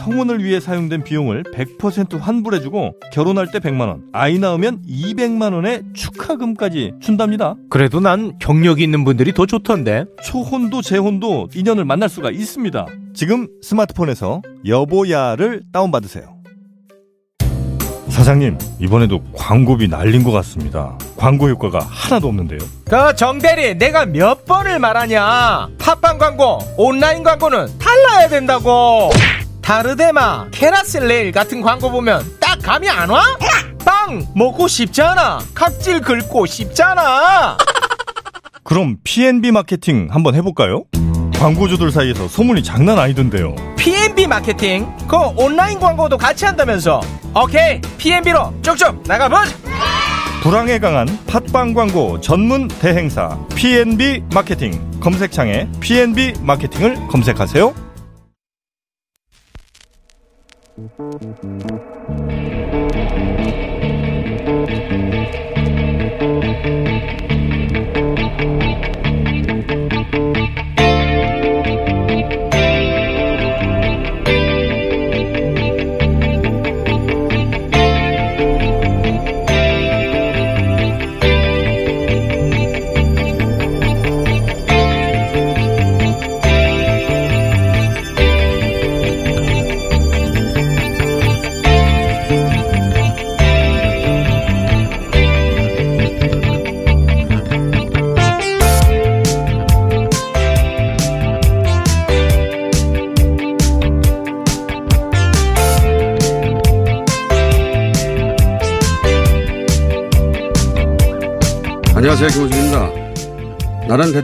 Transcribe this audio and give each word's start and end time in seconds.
성혼을 0.00 0.42
위해 0.44 0.60
사용된 0.60 1.04
비용을 1.04 1.44
100% 1.44 2.18
환불해주고 2.18 2.94
결혼할 3.12 3.50
때 3.50 3.58
100만 3.58 3.88
원, 3.88 4.02
아이 4.12 4.38
낳으면 4.38 4.82
200만 4.88 5.52
원의 5.54 5.82
축하금까지 5.94 6.92
준답니다. 7.00 7.54
그래도 7.70 8.00
난 8.00 8.38
경력이 8.38 8.82
있는 8.82 9.04
분들이 9.04 9.32
더 9.32 9.46
좋던데. 9.46 10.04
초혼도 10.24 10.82
재혼도 10.82 11.48
인연을 11.54 11.84
만날 11.84 12.08
수가 12.08 12.30
있습니다. 12.30 12.86
지금 13.14 13.48
스마트폰에서 13.62 14.42
여보야를 14.66 15.62
다운받으세요. 15.72 16.38
사장님, 18.08 18.58
이번에도 18.80 19.22
광고비 19.32 19.86
날린 19.88 20.24
것 20.24 20.32
같습니다. 20.32 20.98
광고 21.16 21.48
효과가 21.48 21.78
하나도 21.78 22.26
없는데요. 22.28 22.58
그 22.84 23.14
정대리, 23.14 23.76
내가 23.76 24.06
몇 24.06 24.44
번을 24.44 24.78
말하냐? 24.78 25.68
팟빵 25.78 26.18
광고, 26.18 26.58
온라인 26.76 27.22
광고는 27.22 27.78
달라야 27.78 28.28
된다고. 28.28 29.10
다르데마, 29.68 30.46
캐라셀레일 30.50 31.30
같은 31.30 31.60
광고 31.60 31.90
보면 31.90 32.24
딱 32.40 32.58
감이 32.62 32.88
안 32.88 33.10
와? 33.10 33.22
빵 33.84 34.26
먹고 34.34 34.66
싶잖아. 34.66 35.40
각질 35.54 36.00
긁고 36.00 36.46
싶잖아. 36.46 37.58
그럼 38.64 38.96
P&B 39.04 39.50
마케팅 39.50 40.08
한번 40.10 40.34
해볼까요? 40.36 40.84
광고주들 41.38 41.90
사이에서 41.90 42.28
소문이 42.28 42.62
장난 42.62 42.98
아니던데요. 42.98 43.54
P&B 43.76 44.26
마케팅, 44.26 44.90
그 45.06 45.18
온라인 45.36 45.78
광고도 45.78 46.16
같이 46.16 46.46
한다면서. 46.46 47.02
오케이, 47.34 47.78
P&B로 47.98 48.54
쭉쭉 48.62 49.02
나가보자. 49.06 49.54
불황에 50.42 50.78
강한 50.78 51.06
팟빵 51.26 51.74
광고 51.74 52.18
전문 52.22 52.68
대행사 52.68 53.38
P&B 53.54 54.22
마케팅 54.32 54.98
검색창에 55.00 55.68
P&B 55.80 56.32
마케팅을 56.40 57.08
검색하세요. 57.08 57.87
안녕 60.78 61.18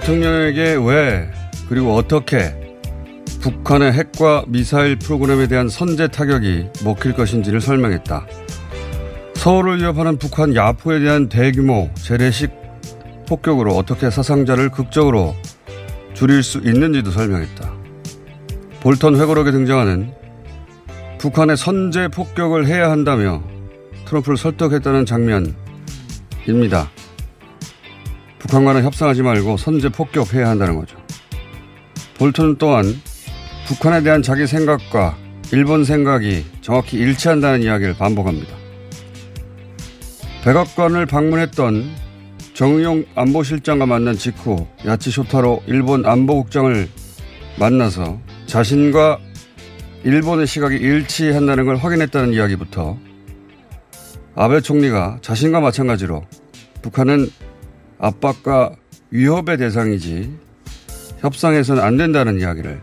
대통령에게 0.04 0.76
왜 0.84 1.30
그리고 1.68 1.94
어떻게 1.94 2.54
북한의 3.40 3.92
핵과 3.92 4.44
미사일 4.48 4.96
프로그램에 4.98 5.48
대한 5.48 5.70
선제 5.70 6.08
타격이 6.08 6.68
먹힐 6.84 7.14
것인지를 7.14 7.62
설명했다. 7.62 8.26
서울을 9.34 9.78
위협하는 9.78 10.18
북한 10.18 10.54
야포에 10.54 11.00
대한 11.00 11.30
대규모 11.30 11.90
재래식 11.94 12.50
폭격으로 13.26 13.74
어떻게 13.74 14.10
사상자를 14.10 14.70
극적으로 14.70 15.34
줄일 16.12 16.42
수 16.42 16.58
있는지도 16.58 17.10
설명했다. 17.10 17.72
볼턴 18.80 19.16
회고록에 19.16 19.52
등장하는 19.52 20.12
북한의 21.18 21.56
선제 21.56 22.08
폭격을 22.08 22.66
해야 22.66 22.90
한다며 22.90 23.42
트럼프를 24.04 24.36
설득했다는 24.36 25.06
장면입니다. 25.06 26.90
북한과는 28.44 28.84
협상하지 28.84 29.22
말고 29.22 29.56
선제 29.56 29.88
폭격해야 29.88 30.48
한다는 30.48 30.76
거죠. 30.76 30.96
볼턴 32.18 32.56
또한 32.58 32.84
북한에 33.66 34.02
대한 34.02 34.22
자기 34.22 34.46
생각과 34.46 35.16
일본 35.52 35.84
생각이 35.84 36.44
정확히 36.60 36.98
일치한다는 36.98 37.62
이야기를 37.62 37.94
반복합니다. 37.94 38.54
백악관을 40.44 41.06
방문했던 41.06 41.90
정의용 42.52 43.06
안보실장과 43.14 43.86
만난 43.86 44.14
직후 44.14 44.66
야치 44.86 45.10
쇼타로 45.10 45.62
일본 45.66 46.04
안보국장을 46.04 46.88
만나서 47.58 48.20
자신과 48.46 49.18
일본의 50.04 50.46
시각이 50.46 50.76
일치한다는 50.76 51.64
걸 51.64 51.76
확인했다는 51.76 52.34
이야기부터 52.34 52.98
아베 54.36 54.60
총리가 54.60 55.18
자신과 55.22 55.60
마찬가지로 55.60 56.24
북한은 56.82 57.30
압박과 58.04 58.76
위협의 59.10 59.56
대상이지 59.56 60.30
협상에서는 61.20 61.82
안 61.82 61.96
된다는 61.96 62.38
이야기를 62.38 62.80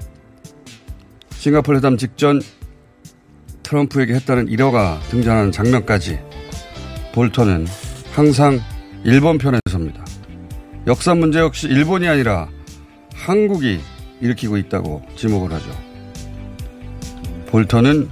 싱가포르 1.29 1.77
회담 1.77 1.97
직전 1.97 2.41
트럼프에게 3.61 4.15
했다는 4.15 4.47
일화가 4.47 4.99
등장하는 5.09 5.51
장면까지 5.51 6.19
볼턴은 7.13 7.67
항상 8.13 8.59
일본 9.03 9.37
편에 9.37 9.59
섭니다. 9.69 10.03
역사 10.87 11.13
문제 11.13 11.39
역시 11.39 11.67
일본이 11.67 12.07
아니라 12.07 12.49
한국이 13.13 13.79
일으키고 14.21 14.57
있다고 14.57 15.03
지목을 15.15 15.51
하죠. 15.53 15.69
볼턴은 17.47 18.09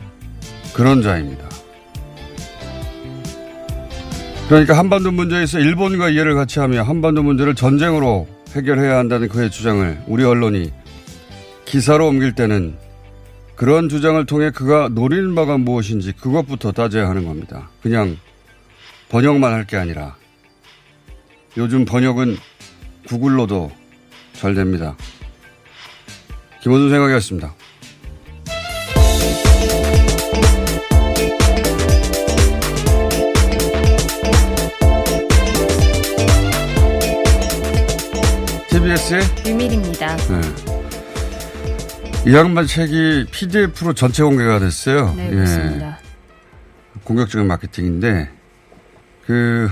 그런 0.73 1.01
자입니다. 1.01 1.48
그러니까 4.49 4.75
한반도 4.77 5.11
문제에서 5.11 5.59
일본과 5.59 6.09
이해를 6.09 6.33
같이 6.33 6.59
하며 6.59 6.81
한반도 6.81 7.21
문제를 7.21 7.53
전쟁으로 7.53 8.27
해결해야 8.55 8.97
한다는 8.97 9.29
그의 9.29 9.51
주장을 9.51 10.01
우리 10.07 10.23
언론이 10.23 10.71
기사로 11.65 12.07
옮길 12.07 12.33
때는 12.33 12.75
그런 13.55 13.89
주장을 13.89 14.25
통해 14.25 14.49
그가 14.49 14.89
노리는 14.89 15.35
바가 15.35 15.59
무엇인지 15.59 16.13
그것부터 16.13 16.71
따져야 16.71 17.07
하는 17.07 17.25
겁니다. 17.25 17.69
그냥 17.83 18.17
번역만 19.09 19.53
할 19.53 19.65
게 19.65 19.77
아니라 19.77 20.15
요즘 21.57 21.85
번역은 21.85 22.37
구글로도 23.07 23.71
잘 24.33 24.55
됩니다. 24.55 24.95
김원준 26.63 26.89
생각이었습니다. 26.89 27.53
TBS의 38.89 39.21
유밀입니다. 39.45 40.17
네. 40.17 40.41
이 42.25 42.33
양반 42.33 42.65
책이 42.65 43.27
PDF로 43.31 43.93
전체 43.93 44.23
공개가 44.23 44.57
됐어요. 44.57 45.13
네, 45.15 45.29
그렇습니다. 45.29 45.99
예. 46.01 46.99
공격적인 47.03 47.45
마케팅인데, 47.47 48.31
그, 49.27 49.69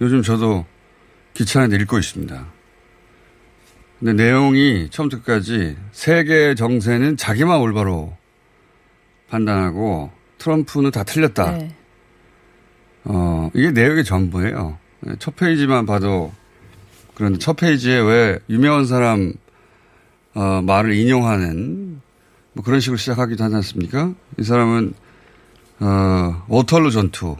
요즘 0.00 0.22
저도 0.22 0.64
안에 1.56 1.76
읽고 1.78 1.98
있습니다. 1.98 2.46
근데 3.98 4.12
내용이 4.12 4.88
처음부터 4.90 5.22
끝까지 5.22 5.76
세계 5.90 6.54
정세는 6.54 7.16
자기만 7.16 7.58
올바로 7.60 8.16
판단하고 9.30 10.12
트럼프는 10.38 10.92
다 10.92 11.02
틀렸다. 11.02 11.52
네. 11.52 11.74
어, 13.04 13.50
이게 13.54 13.72
내용의 13.72 14.04
전부예요. 14.04 14.78
첫 15.18 15.34
페이지만 15.34 15.86
봐도 15.86 16.32
그런데 17.20 17.38
첫 17.38 17.54
페이지에 17.56 18.00
왜 18.00 18.38
유명한 18.48 18.86
사람 18.86 19.34
어, 20.32 20.62
말을 20.62 20.94
인용하는 20.94 22.00
뭐 22.54 22.64
그런 22.64 22.80
식으로 22.80 22.96
시작하기도 22.96 23.44
하지 23.44 23.56
않습니까? 23.56 24.14
이 24.38 24.42
사람은 24.42 24.94
어, 25.80 26.44
워털루 26.48 26.90
전투 26.90 27.36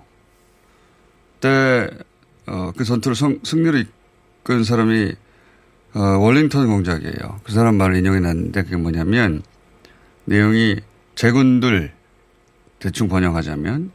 때 1.40 1.88
어, 2.46 2.72
그 2.76 2.84
전투를 2.84 3.14
성, 3.14 3.38
승리를 3.42 3.86
끈 4.42 4.64
사람이 4.64 5.14
어, 5.94 6.00
월링턴 6.00 6.66
공작이에요. 6.66 7.40
그 7.42 7.52
사람 7.52 7.76
말을 7.76 7.96
인용해 7.96 8.20
놨는데 8.20 8.64
그게 8.64 8.76
뭐냐면 8.76 9.42
내용이 10.26 10.76
제군들 11.14 11.90
대충 12.80 13.08
번역하자면 13.08 13.92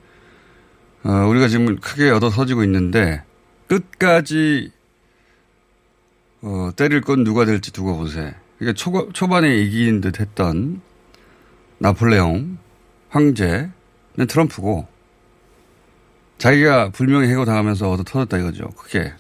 어, 1.04 1.10
우리가 1.30 1.48
지금 1.48 1.76
크게 1.76 2.10
얻어 2.10 2.32
서지고 2.32 2.64
있는데 2.64 3.24
끝까지 3.68 4.72
어, 6.48 6.70
때릴 6.76 7.02
건 7.02 7.24
누가 7.24 7.44
될지 7.44 7.74
두고 7.74 7.98
보세요. 7.98 8.32
이게 8.62 8.72
초, 8.74 9.12
초반에 9.14 9.58
이긴 9.58 10.00
듯 10.00 10.20
했던 10.20 10.80
나폴레옹 11.80 12.60
황제는 13.10 13.72
트럼프고 14.28 14.88
자기가 16.38 16.90
불명예 16.90 17.30
해고당하면서 17.30 17.90
얻어 17.90 18.04
터졌다 18.04 18.38
이거죠. 18.38 18.68
크게. 18.78 19.12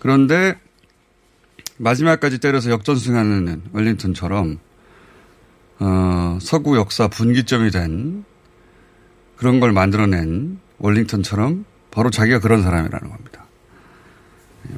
그런데 0.00 0.58
마지막까지 1.78 2.40
때려서 2.40 2.70
역전승하는 2.70 3.62
웰링턴처럼 3.72 4.58
어, 5.78 6.38
서구 6.42 6.76
역사 6.76 7.08
분기점이 7.08 7.70
된 7.70 8.26
그런 9.36 9.60
걸 9.60 9.72
만들어낸 9.72 10.60
월링턴처럼 10.76 11.64
바로 11.90 12.10
자기가 12.10 12.40
그런 12.40 12.62
사람이라는 12.62 13.08
겁니다. 13.08 13.41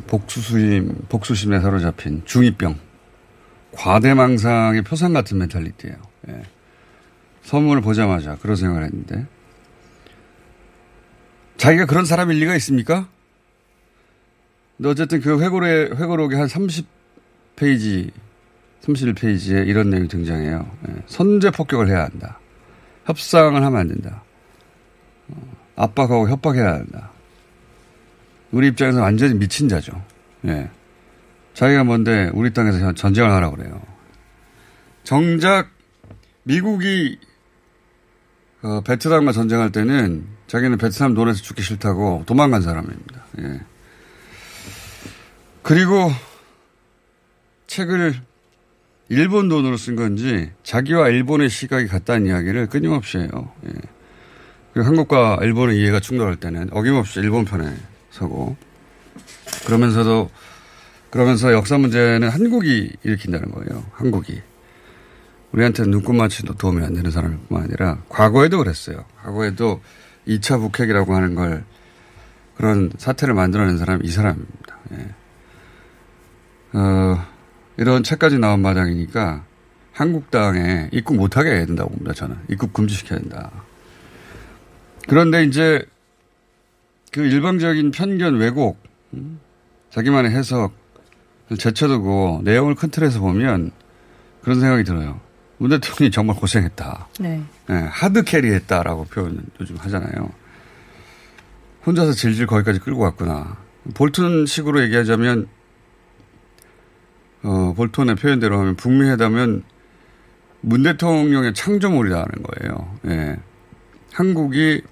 복수심, 0.06 1.06
복수심에 1.08 1.60
사로잡힌 1.60 2.22
중이병, 2.24 2.78
과대망상의 3.72 4.82
표상 4.82 5.12
같은 5.12 5.38
멘탈리티예요. 5.38 5.96
예. 6.28 6.42
선물을 7.42 7.82
보자마자 7.82 8.36
그런 8.36 8.56
생각을 8.56 8.84
했는데 8.84 9.26
자기가 11.56 11.86
그런 11.86 12.04
사람일 12.04 12.38
리가 12.40 12.54
있습니까? 12.56 13.08
근데 14.76 14.88
어쨌든 14.88 15.20
그 15.20 15.40
회고록에, 15.40 15.94
회고록에 15.94 16.36
한 16.36 16.46
30페이지, 16.46 18.10
31페이지에 18.82 19.66
이런 19.66 19.90
내용이 19.90 20.08
등장해요. 20.08 20.70
예. 20.88 20.94
선제 21.06 21.50
폭격을 21.50 21.88
해야 21.88 22.04
한다. 22.04 22.38
협상을 23.06 23.62
하면 23.62 23.80
안 23.80 23.88
된다. 23.88 24.22
어, 25.28 25.56
압박하고 25.76 26.28
협박해야 26.28 26.74
한다. 26.74 27.13
우리 28.54 28.68
입장에서 28.68 29.02
완전히 29.02 29.34
미친 29.34 29.68
자죠. 29.68 30.00
예. 30.46 30.70
자기가 31.54 31.82
뭔데 31.82 32.30
우리 32.34 32.52
땅에서 32.52 32.92
전쟁을 32.92 33.28
하라고 33.28 33.56
그래요. 33.56 33.82
정작 35.02 35.70
미국이 36.44 37.18
어, 38.62 38.80
베트남과 38.82 39.32
전쟁할 39.32 39.72
때는 39.72 40.26
자기는 40.46 40.78
베트남 40.78 41.14
논에서 41.14 41.42
죽기 41.42 41.62
싫다고 41.62 42.22
도망간 42.26 42.62
사람입니다. 42.62 43.26
예. 43.40 43.60
그리고 45.62 46.12
책을 47.66 48.14
일본 49.08 49.48
돈으로 49.48 49.76
쓴 49.76 49.96
건지 49.96 50.52
자기와 50.62 51.08
일본의 51.08 51.50
시각이 51.50 51.88
같다는 51.88 52.28
이야기를 52.28 52.68
끊임없이 52.68 53.18
해요. 53.18 53.52
예. 53.66 53.72
그리고 54.72 54.86
한국과 54.86 55.38
일본의 55.42 55.76
이해가 55.80 55.98
충돌할 55.98 56.36
때는 56.36 56.68
어김없이 56.70 57.18
일본 57.18 57.44
편에 57.44 57.74
서고 58.14 58.56
그러면서도 59.66 60.30
그러면서 61.10 61.52
역사 61.52 61.78
문제는 61.78 62.28
한국이 62.28 62.92
일으킨다는 63.02 63.50
거예요. 63.50 63.84
한국이. 63.92 64.40
우리한테 65.52 65.84
눈꽃 65.84 66.14
맞추도 66.14 66.54
도움이 66.54 66.84
안 66.84 66.94
되는 66.94 67.10
사람뿐만 67.10 67.64
아니라 67.64 67.98
과거에도 68.08 68.58
그랬어요. 68.58 69.04
과거에도 69.22 69.80
2차 70.26 70.58
북핵이라고 70.58 71.14
하는 71.14 71.34
걸 71.34 71.64
그런 72.56 72.90
사태를 72.98 73.34
만들어낸 73.34 73.78
사람이 73.78 74.04
이 74.04 74.10
사람입니다. 74.10 74.78
예. 74.92 76.78
어, 76.78 77.24
이런 77.76 78.02
책까지 78.02 78.38
나온 78.38 78.60
마당이니까 78.62 79.44
한국당에 79.92 80.88
입국 80.92 81.16
못하게 81.16 81.50
해야 81.50 81.66
된다고 81.66 81.90
봅니다. 81.90 82.12
저는 82.14 82.36
입국 82.48 82.72
금지시켜야 82.72 83.20
된다. 83.20 83.50
그런데 85.08 85.44
이제 85.44 85.84
그 87.14 87.24
일방적인 87.24 87.92
편견 87.92 88.38
왜곡, 88.38 88.76
음, 89.12 89.38
자기만의 89.90 90.32
해석을 90.32 90.68
제쳐두고 91.56 92.40
내용을 92.42 92.74
큰 92.74 92.90
틀에서 92.90 93.20
보면 93.20 93.70
그런 94.42 94.58
생각이 94.58 94.82
들어요. 94.82 95.20
문 95.58 95.70
대통령이 95.70 96.10
정말 96.10 96.34
고생했다. 96.34 97.06
네. 97.20 97.40
네 97.68 97.74
하드 97.74 98.24
캐리했다라고 98.24 99.04
표현을 99.04 99.38
요즘 99.60 99.76
하잖아요. 99.76 100.28
혼자서 101.86 102.14
질질 102.14 102.48
거기까지 102.48 102.80
끌고 102.80 103.02
갔구나. 103.02 103.58
볼튼 103.94 104.44
식으로 104.44 104.82
얘기하자면, 104.82 105.46
어, 107.44 107.74
볼턴의 107.76 108.16
표현대로 108.16 108.58
하면 108.58 108.74
북미 108.74 109.08
회담은 109.08 109.62
문 110.62 110.82
대통령의 110.82 111.54
창조물이라는 111.54 112.28
거예요. 112.42 112.98
예. 113.06 113.36
한국이 114.12 114.82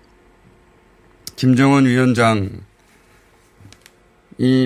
김정은 1.36 1.86
위원장이 1.86 2.50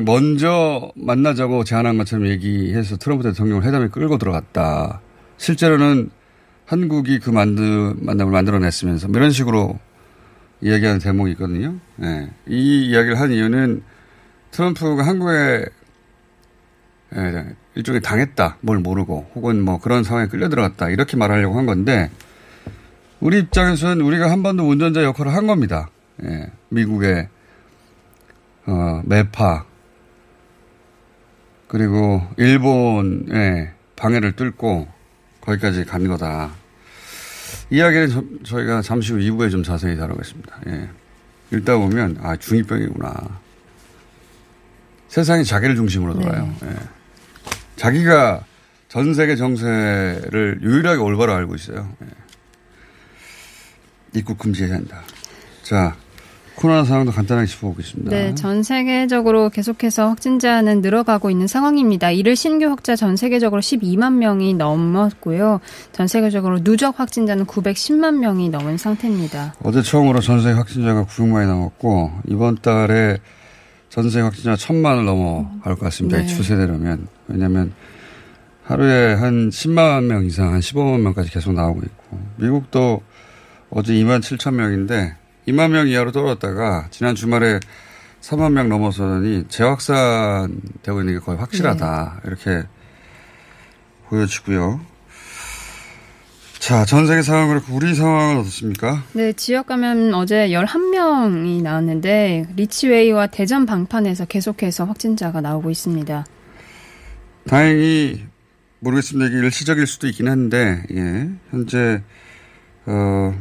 먼저 0.04 0.90
만나자고 0.94 1.64
제안한 1.64 1.98
것처럼 1.98 2.26
얘기해서 2.28 2.96
트럼프 2.96 3.24
대통령을 3.24 3.64
회담에 3.64 3.88
끌고 3.88 4.18
들어갔다. 4.18 5.00
실제로는 5.38 6.10
한국이 6.66 7.20
그 7.20 7.30
만드, 7.30 7.94
만남을 7.96 8.32
만들어냈으면서 8.32 9.08
뭐 9.08 9.18
이런 9.18 9.30
식으로 9.30 9.78
이야기하는 10.60 11.00
대목이 11.00 11.32
있거든요. 11.32 11.76
네. 11.96 12.30
이 12.48 12.86
이야기를 12.86 13.20
한 13.20 13.30
이유는 13.30 13.82
트럼프가 14.50 15.06
한국에 15.06 15.66
예, 17.14 17.44
일종의 17.76 18.00
당했다. 18.00 18.58
뭘 18.60 18.78
모르고 18.78 19.30
혹은 19.34 19.62
뭐 19.62 19.78
그런 19.78 20.02
상황에 20.02 20.26
끌려 20.26 20.48
들어갔다. 20.48 20.90
이렇게 20.90 21.16
말하려고 21.16 21.56
한 21.56 21.66
건데 21.66 22.10
우리 23.20 23.38
입장에서는 23.38 24.00
우리가 24.00 24.30
한 24.30 24.42
번도 24.42 24.68
운전자 24.68 25.02
역할을 25.04 25.32
한 25.34 25.46
겁니다. 25.46 25.88
예, 26.24 26.50
미국의 26.70 27.28
어, 28.66 29.02
매파 29.04 29.64
그리고 31.68 32.22
일본의 32.36 33.70
방해를 33.96 34.32
뚫고 34.32 34.88
거기까지 35.40 35.84
간 35.84 36.06
거다. 36.06 36.52
이야기는 37.70 38.08
저, 38.08 38.24
저희가 38.44 38.82
잠시 38.82 39.12
후 39.12 39.18
2부에 39.18 39.50
좀 39.50 39.62
자세히 39.62 39.96
다루겠습니다. 39.96 40.60
예. 40.68 40.88
읽다 41.52 41.76
보면 41.76 42.18
아 42.20 42.36
중이병이구나. 42.36 43.40
세상이 45.08 45.44
자기를 45.44 45.76
중심으로 45.76 46.14
돌아요. 46.14 46.52
네. 46.62 46.70
예. 46.70 46.76
자기가 47.76 48.44
전 48.88 49.14
세계 49.14 49.37
정세를 49.37 50.61
유일하게 50.62 51.00
올바로 51.00 51.32
알고 51.35 51.54
있어요. 51.54 51.92
예. 52.02 52.08
입국 54.14 54.38
금지해야 54.38 54.75
한다. 54.75 55.02
자, 55.62 55.96
코로나 56.56 56.84
상황도 56.84 57.12
간단하게 57.12 57.46
짚어보겠습니다. 57.46 58.10
네, 58.10 58.34
전 58.34 58.62
세계적으로 58.62 59.50
계속해서 59.50 60.08
확진자는 60.08 60.80
늘어가고 60.80 61.30
있는 61.30 61.46
상황입니다. 61.46 62.10
이를 62.10 62.34
신규 62.34 62.66
확자 62.66 62.96
전 62.96 63.16
세계적으로 63.16 63.60
12만 63.60 64.14
명이 64.14 64.54
넘었고요. 64.54 65.60
전 65.92 66.06
세계적으로 66.06 66.64
누적 66.64 66.98
확진자는 66.98 67.44
910만 67.44 68.16
명이 68.16 68.48
넘은 68.48 68.78
상태입니다. 68.78 69.54
어제 69.62 69.82
처음으로 69.82 70.20
전 70.20 70.40
세계 70.40 70.54
확진자가 70.54 71.04
900만이 71.04 71.46
넘었고 71.46 72.10
이번 72.28 72.56
달에 72.56 73.18
전 73.90 74.08
세계 74.08 74.22
확진자 74.22 74.54
1000만을 74.54 75.04
넘어갈 75.04 75.75
것 75.75 75.80
같습니다. 75.80 76.16
네. 76.16 76.25
이 76.25 76.26
추세대로면. 76.26 77.06
왜냐하면 77.28 77.72
하루에 78.64 79.14
한 79.14 79.50
10만 79.50 80.04
명 80.04 80.25
이상, 80.25 80.52
한 80.54 80.60
15만 80.60 81.00
명까지 81.00 81.30
계속 81.30 81.52
나오고 81.52 81.80
있고 81.82 82.18
미국도 82.36 83.02
어제 83.70 83.92
2만 83.92 84.20
7천 84.20 84.54
명인데 84.54 85.16
2만 85.48 85.70
명 85.70 85.88
이하로 85.88 86.12
떨어졌다가 86.12 86.88
지난 86.90 87.14
주말에 87.14 87.60
3만 88.20 88.52
명 88.52 88.68
넘어서니 88.68 89.44
재확산되고 89.48 91.00
있는 91.00 91.14
게 91.14 91.18
거의 91.20 91.38
확실하다. 91.38 92.20
네. 92.22 92.28
이렇게 92.28 92.68
보여지고요. 94.08 94.80
자, 96.58 96.84
전 96.84 97.06
세계 97.06 97.22
상황 97.22 97.48
그렇고 97.48 97.74
우리 97.74 97.94
상황은 97.94 98.38
어떻습니까? 98.38 99.04
네, 99.12 99.32
지역 99.34 99.66
감염 99.66 100.12
어제 100.14 100.48
11명이 100.48 101.62
나왔는데 101.62 102.48
리치웨이와 102.56 103.28
대전 103.28 103.66
방판에서 103.66 104.24
계속해서 104.24 104.84
확진자가 104.84 105.40
나오고 105.40 105.70
있습니다. 105.70 106.26
다행히 107.46 108.24
모르겠습니다. 108.80 109.28
이게 109.28 109.46
일시적일 109.46 109.86
수도 109.86 110.08
있긴 110.08 110.26
한데 110.28 110.82
예. 110.92 111.28
현재 111.50 112.02
어 112.86 113.34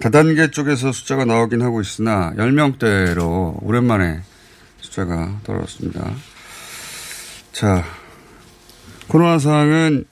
다단계 0.00 0.50
쪽에서 0.50 0.92
숫자가 0.92 1.24
나오긴 1.24 1.62
하고 1.62 1.80
있으나 1.80 2.32
10명대로 2.36 3.62
오랜만에 3.62 4.20
숫자가 4.80 5.40
떨어졌습니다. 5.42 6.10
자, 7.52 7.84
코로나 9.08 9.38
상황은 9.38 10.04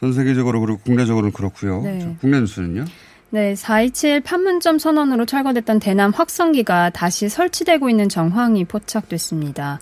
전 0.00 0.12
세계적으로 0.12 0.60
그리고 0.60 0.78
국내적으로는 0.78 1.32
그렇고요. 1.32 1.82
네. 1.82 2.16
국내 2.20 2.40
뉴스는요? 2.40 2.84
네, 3.30 3.54
4.27 3.54 4.24
판문점 4.24 4.78
선언으로 4.78 5.24
철거됐던 5.24 5.80
대남 5.80 6.10
확성기가 6.10 6.90
다시 6.90 7.28
설치되고 7.28 7.88
있는 7.88 8.08
정황이 8.08 8.64
포착됐습니다. 8.64 9.80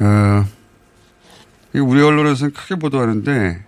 어, 0.00 0.44
우리 1.74 2.02
언론에서는 2.02 2.52
크게 2.52 2.74
보도하는데 2.76 3.64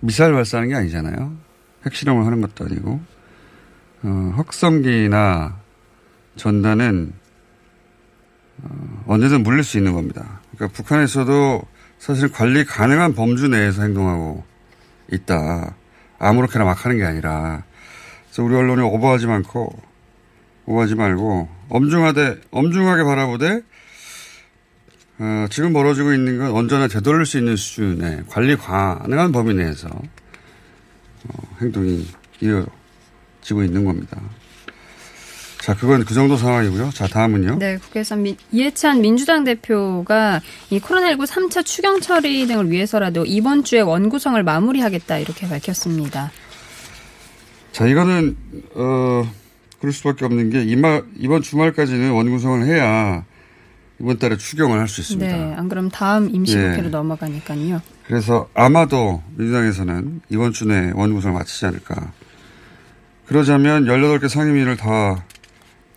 미사일 0.00 0.34
발사하는 0.34 0.68
게 0.68 0.76
아니잖아요. 0.76 1.36
핵실험을 1.84 2.26
하는 2.26 2.40
것도 2.40 2.64
아니고 2.66 3.00
어, 4.02 4.32
확성기나 4.36 5.58
전단은 6.36 7.12
어, 8.62 9.04
언제든 9.06 9.42
물릴 9.42 9.64
수 9.64 9.78
있는 9.78 9.92
겁니다. 9.92 10.40
그러니까 10.54 10.76
북한에서도 10.76 11.62
사실 11.98 12.30
관리 12.30 12.64
가능한 12.64 13.14
범주 13.14 13.48
내에서 13.48 13.82
행동하고 13.82 14.44
있다. 15.12 15.74
아무렇게나 16.18 16.64
막 16.64 16.84
하는 16.84 16.98
게 16.98 17.04
아니라. 17.04 17.64
그래서 18.26 18.42
우리 18.42 18.54
언론이 18.54 18.82
오버하지 18.82 19.26
않고, 19.26 19.76
오버하지 20.66 20.94
말고, 20.94 21.48
엄중하되, 21.68 22.40
엄중하게 22.50 23.02
바라보되, 23.04 23.62
어, 25.18 25.46
지금 25.50 25.72
벌어지고 25.74 26.14
있는 26.14 26.38
건 26.38 26.52
언제나 26.52 26.88
되돌릴 26.88 27.26
수 27.26 27.36
있는 27.38 27.56
수준의 27.56 28.24
관리 28.28 28.56
가능한 28.56 29.32
범위 29.32 29.52
내에서 29.52 29.88
어, 29.90 31.56
행동이 31.60 32.06
이어 32.40 32.64
지고 33.50 33.64
있는 33.64 33.84
겁니다. 33.84 34.16
자, 35.60 35.74
그건 35.74 36.04
그 36.04 36.14
정도 36.14 36.36
상황이고요. 36.36 36.90
자, 36.90 37.08
다음은요. 37.08 37.58
네, 37.58 37.78
국회에서 37.78 38.14
미, 38.14 38.36
이해찬 38.52 39.00
민주당 39.00 39.42
대표가 39.42 40.40
이 40.70 40.78
코로나19 40.78 41.26
3차 41.26 41.64
추경 41.64 42.00
처리 42.00 42.46
등을 42.46 42.70
위해서라도 42.70 43.24
이번 43.26 43.64
주에 43.64 43.80
원구성을 43.80 44.40
마무리하겠다 44.40 45.18
이렇게 45.18 45.48
밝혔습니다. 45.48 46.30
자, 47.72 47.86
이거는 47.88 48.36
어 48.76 49.28
그럴 49.80 49.92
수밖에 49.92 50.24
없는 50.24 50.50
게 50.50 50.62
이마, 50.62 51.02
이번 51.18 51.42
주말까지는 51.42 52.12
원구성을 52.12 52.64
해야 52.66 53.24
이번 53.98 54.18
달에 54.18 54.36
추경을 54.36 54.78
할 54.78 54.86
수 54.86 55.00
있습니다. 55.00 55.36
네, 55.36 55.54
안 55.54 55.68
그럼 55.68 55.90
다음 55.90 56.32
임시국회로 56.32 56.86
예. 56.86 56.88
넘어가니까요. 56.88 57.82
그래서 58.06 58.48
아마도 58.54 59.22
민주당에서는 59.36 60.22
이번 60.30 60.52
주 60.52 60.66
내에 60.66 60.92
원구성을 60.94 61.36
마치지 61.36 61.66
않을까. 61.66 62.12
그러자면 63.30 63.84
18개 63.84 64.28
상임위를 64.28 64.76
다 64.76 65.24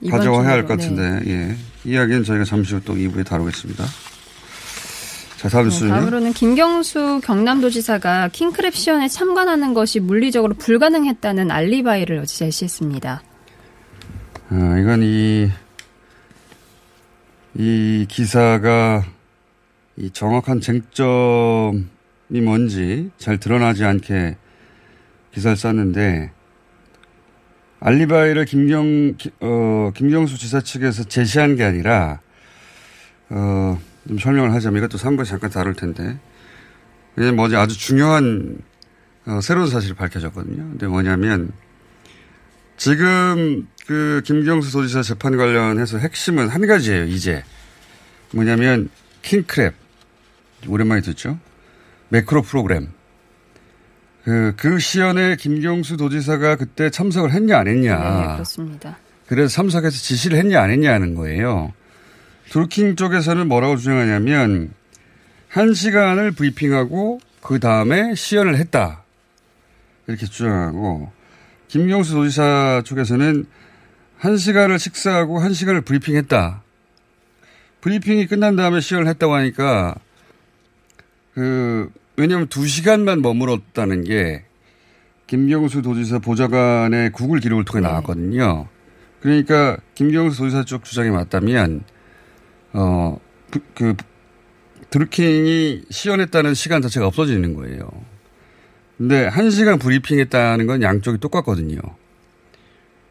가져와야 0.08 0.50
할 0.50 0.62
것 0.68 0.78
같은데, 0.78 1.20
네. 1.26 1.32
예. 1.32 1.56
이야기는 1.84 2.24
저희가 2.24 2.44
잠시 2.46 2.76
후 2.76 2.82
또 2.82 2.94
2부에 2.94 3.26
다루겠습니다. 3.26 3.84
자, 5.38 5.50
다음 5.50 5.68
네, 5.70 5.88
다음으로는 5.90 6.34
김경수 6.34 7.22
경남도지사가 7.24 8.30
킹크랩 8.30 8.74
시연에 8.76 9.08
참관하는 9.08 9.74
것이 9.74 10.00
물리적으로 10.00 10.54
불가능했다는 10.54 11.50
알리바이를 11.50 12.20
어제 12.20 12.46
제시했습니다. 12.46 13.24
아, 14.50 14.78
이건 14.80 15.02
이, 15.02 15.50
이 17.56 18.06
기사가 18.08 19.04
이 19.98 20.12
정확한 20.12 20.62
쟁점이 20.62 21.82
뭔지 22.44 23.10
잘 23.18 23.40
드러나지 23.40 23.84
않게 23.86 24.38
기사를 25.34 25.58
썼는데 25.58 26.32
알리바이를 27.86 28.46
김경, 28.46 29.18
어, 29.42 29.92
김경수 29.94 30.38
지사 30.38 30.62
측에서 30.62 31.04
제시한 31.04 31.58
게 31.58 31.66
아니라, 31.66 32.22
어, 33.30 33.78
좀 34.08 34.18
설명을 34.18 34.54
하자면 34.54 34.82
이것도 34.82 34.98
3부에 34.98 35.26
잠깐 35.26 35.50
다룰 35.50 35.74
텐데, 35.74 36.18
이게 37.18 37.32
뭐지 37.32 37.58
아주 37.58 37.78
중요한, 37.78 38.58
어, 39.26 39.42
새로운 39.42 39.68
사실이 39.68 39.96
밝혀졌거든요. 39.96 40.64
근데 40.64 40.88
뭐냐면, 40.88 41.52
지금 42.78 43.68
그 43.86 44.22
김경수 44.24 44.72
도지사 44.72 45.02
재판 45.02 45.36
관련해서 45.36 45.98
핵심은 45.98 46.48
한 46.48 46.66
가지예요, 46.66 47.04
이제. 47.04 47.44
뭐냐면, 48.32 48.90
킹크랩. 49.24 49.74
오랜만에 50.70 51.02
듣죠? 51.02 51.38
매크로 52.08 52.44
프로그램. 52.44 52.94
그, 54.24 54.54
그 54.56 54.80
시연에 54.80 55.36
김경수 55.36 55.98
도지사가 55.98 56.56
그때 56.56 56.90
참석을 56.90 57.32
했냐 57.32 57.60
안 57.60 57.68
했냐. 57.68 57.98
네, 57.98 58.34
그렇습니다. 58.34 58.98
그래서 59.28 59.54
참석해서 59.54 59.98
지시를 59.98 60.38
했냐 60.38 60.62
안 60.62 60.72
했냐 60.72 60.94
하는 60.94 61.16
거예요. 61.16 61.74
드루킹 62.50 62.96
쪽에서는 62.96 63.48
뭐라고 63.48 63.78
주장하냐면 63.78 64.74
한 65.50 65.74
시간을 65.74 66.32
브리핑하고 66.32 67.20
그 67.42 67.60
다음에 67.60 68.16
시연을 68.16 68.58
했다. 68.58 69.04
이렇게 70.08 70.26
주장하고 70.26 71.12
김경수 71.68 72.14
도지사 72.14 72.84
쪽에서는 72.86 73.46
한 74.18 74.38
시간을 74.38 74.80
식사하고 74.80 75.40
한 75.40 75.54
시간을 75.54 75.82
브리핑했다. 75.82 76.62
브리핑이 77.82 78.28
끝난 78.28 78.56
다음에 78.56 78.80
시연을 78.80 79.08
했다고 79.08 79.34
하니까 79.34 79.96
그 81.34 81.92
왜냐하면 82.16 82.48
두 82.48 82.68
시간만 82.68 83.22
머물었다는 83.22 84.04
게 84.04 84.44
김경수 85.28 85.82
도지사 85.82 86.20
보좌관의 86.20 87.12
구글 87.12 87.40
기록을 87.40 87.66
통해 87.66 87.82
네. 87.82 87.88
나왔거든요. 87.88 88.68
그러니까 89.22 89.78
김경수 89.96 90.38
도지사 90.40 90.64
쪽 90.64 90.84
주장이 90.84 91.10
맞다면 91.10 91.84
어 92.74 93.18
그 93.76 93.96
드루킹이 94.90 95.84
시연했다는 95.90 96.54
시간 96.54 96.82
자체가 96.82 97.08
없어지는 97.08 97.54
거예요. 97.56 97.90
근데 98.98 99.26
한 99.26 99.50
시간 99.50 99.80
브리핑했다는 99.80 100.68
건 100.68 100.82
양쪽이 100.82 101.18
똑같거든요. 101.20 101.80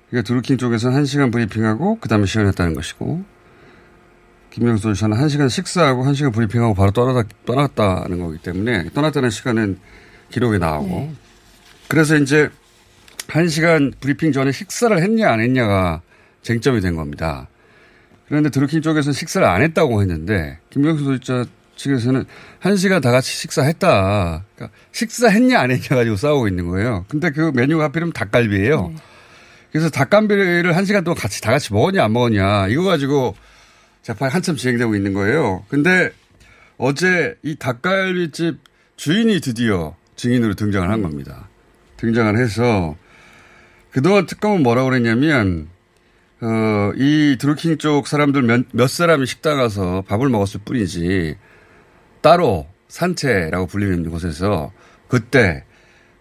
그러니까 0.08 0.26
드루킹 0.26 0.58
쪽에서는 0.58 0.96
한 0.96 1.04
시간 1.04 1.30
브리핑하고 1.30 1.98
그 2.00 2.08
다음에 2.08 2.26
시연했다는 2.26 2.74
것이고 2.74 3.24
김명수 4.52 4.82
도지사는 4.82 5.16
한 5.16 5.28
시간 5.28 5.48
식사하고 5.48 6.04
한 6.04 6.14
시간 6.14 6.30
브리핑하고 6.30 6.74
바로 6.74 6.90
떠나다, 6.90 7.26
떠났다는 7.46 8.20
거기 8.20 8.38
때문에 8.38 8.90
떠났다는 8.90 9.30
시간은 9.30 9.78
기록에 10.30 10.58
나오고 10.58 10.88
네. 10.88 11.12
그래서 11.88 12.16
이제 12.16 12.50
한 13.28 13.48
시간 13.48 13.92
브리핑 14.00 14.32
전에 14.32 14.52
식사를 14.52 15.02
했냐 15.02 15.30
안 15.30 15.40
했냐가 15.40 16.02
쟁점이 16.42 16.80
된 16.80 16.96
겁니다. 16.96 17.48
그런데 18.28 18.50
드루킹 18.50 18.82
쪽에서는 18.82 19.14
식사를 19.14 19.46
안 19.46 19.62
했다고 19.62 20.02
했는데 20.02 20.58
김명수 20.70 21.04
도지사 21.04 21.46
측에서는 21.76 22.24
한 22.58 22.76
시간 22.76 23.00
다 23.00 23.10
같이 23.10 23.34
식사했다. 23.34 24.44
그러니까 24.54 24.76
식사했냐 24.92 25.60
안 25.60 25.70
했냐 25.70 25.88
가지고 25.88 26.16
싸우고 26.16 26.48
있는 26.48 26.68
거예요. 26.68 27.06
근데 27.08 27.30
그 27.30 27.52
메뉴가 27.54 27.84
하필이면 27.84 28.12
닭갈비예요. 28.12 28.88
네. 28.88 28.96
그래서 29.70 29.88
닭갈비를 29.88 30.76
한 30.76 30.84
시간 30.84 31.04
동안 31.04 31.16
같이 31.16 31.40
다 31.40 31.50
같이 31.52 31.72
먹었냐 31.72 32.04
안 32.04 32.12
먹었냐 32.12 32.68
이거 32.68 32.82
가지고 32.82 33.34
재판이 34.02 34.32
한참 34.32 34.56
진행되고 34.56 34.94
있는 34.94 35.12
거예요. 35.14 35.64
근데 35.68 36.10
어제 36.76 37.36
이 37.42 37.56
닭갈비집 37.56 38.58
주인이 38.96 39.40
드디어 39.40 39.96
증인으로 40.16 40.54
등장을 40.54 40.88
한 40.88 41.02
겁니다. 41.02 41.48
등장을 41.96 42.36
해서 42.38 42.96
그동안 43.90 44.26
특검은 44.26 44.62
뭐라고 44.62 44.90
그랬냐면 44.90 45.68
어, 46.40 46.92
이 46.96 47.36
드루킹 47.38 47.78
쪽 47.78 48.08
사람들 48.08 48.42
몇, 48.42 48.64
몇 48.72 48.88
사람이 48.88 49.26
식당 49.26 49.58
가서 49.58 50.02
밥을 50.08 50.28
먹었을 50.28 50.60
뿐이지 50.64 51.36
따로 52.20 52.66
산채라고 52.88 53.66
불리는 53.66 54.10
곳에서 54.10 54.72
그때 55.06 55.64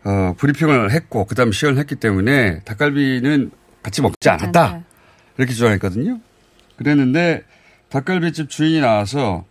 어, 0.03 0.35
브리핑을 0.37 0.91
했고 0.91 1.25
그다음 1.25 1.51
시연을 1.51 1.79
했기 1.79 1.95
때문에 1.95 2.59
닭갈비는 2.65 3.51
같이 3.81 4.01
먹지 4.01 4.29
않았다 4.29 4.83
이렇게 5.37 5.53
주장했거든요. 5.53 6.19
그랬는데 6.77 7.43
닭갈비집 7.91 8.49
주인이 8.49 8.79
나와서 8.79 9.45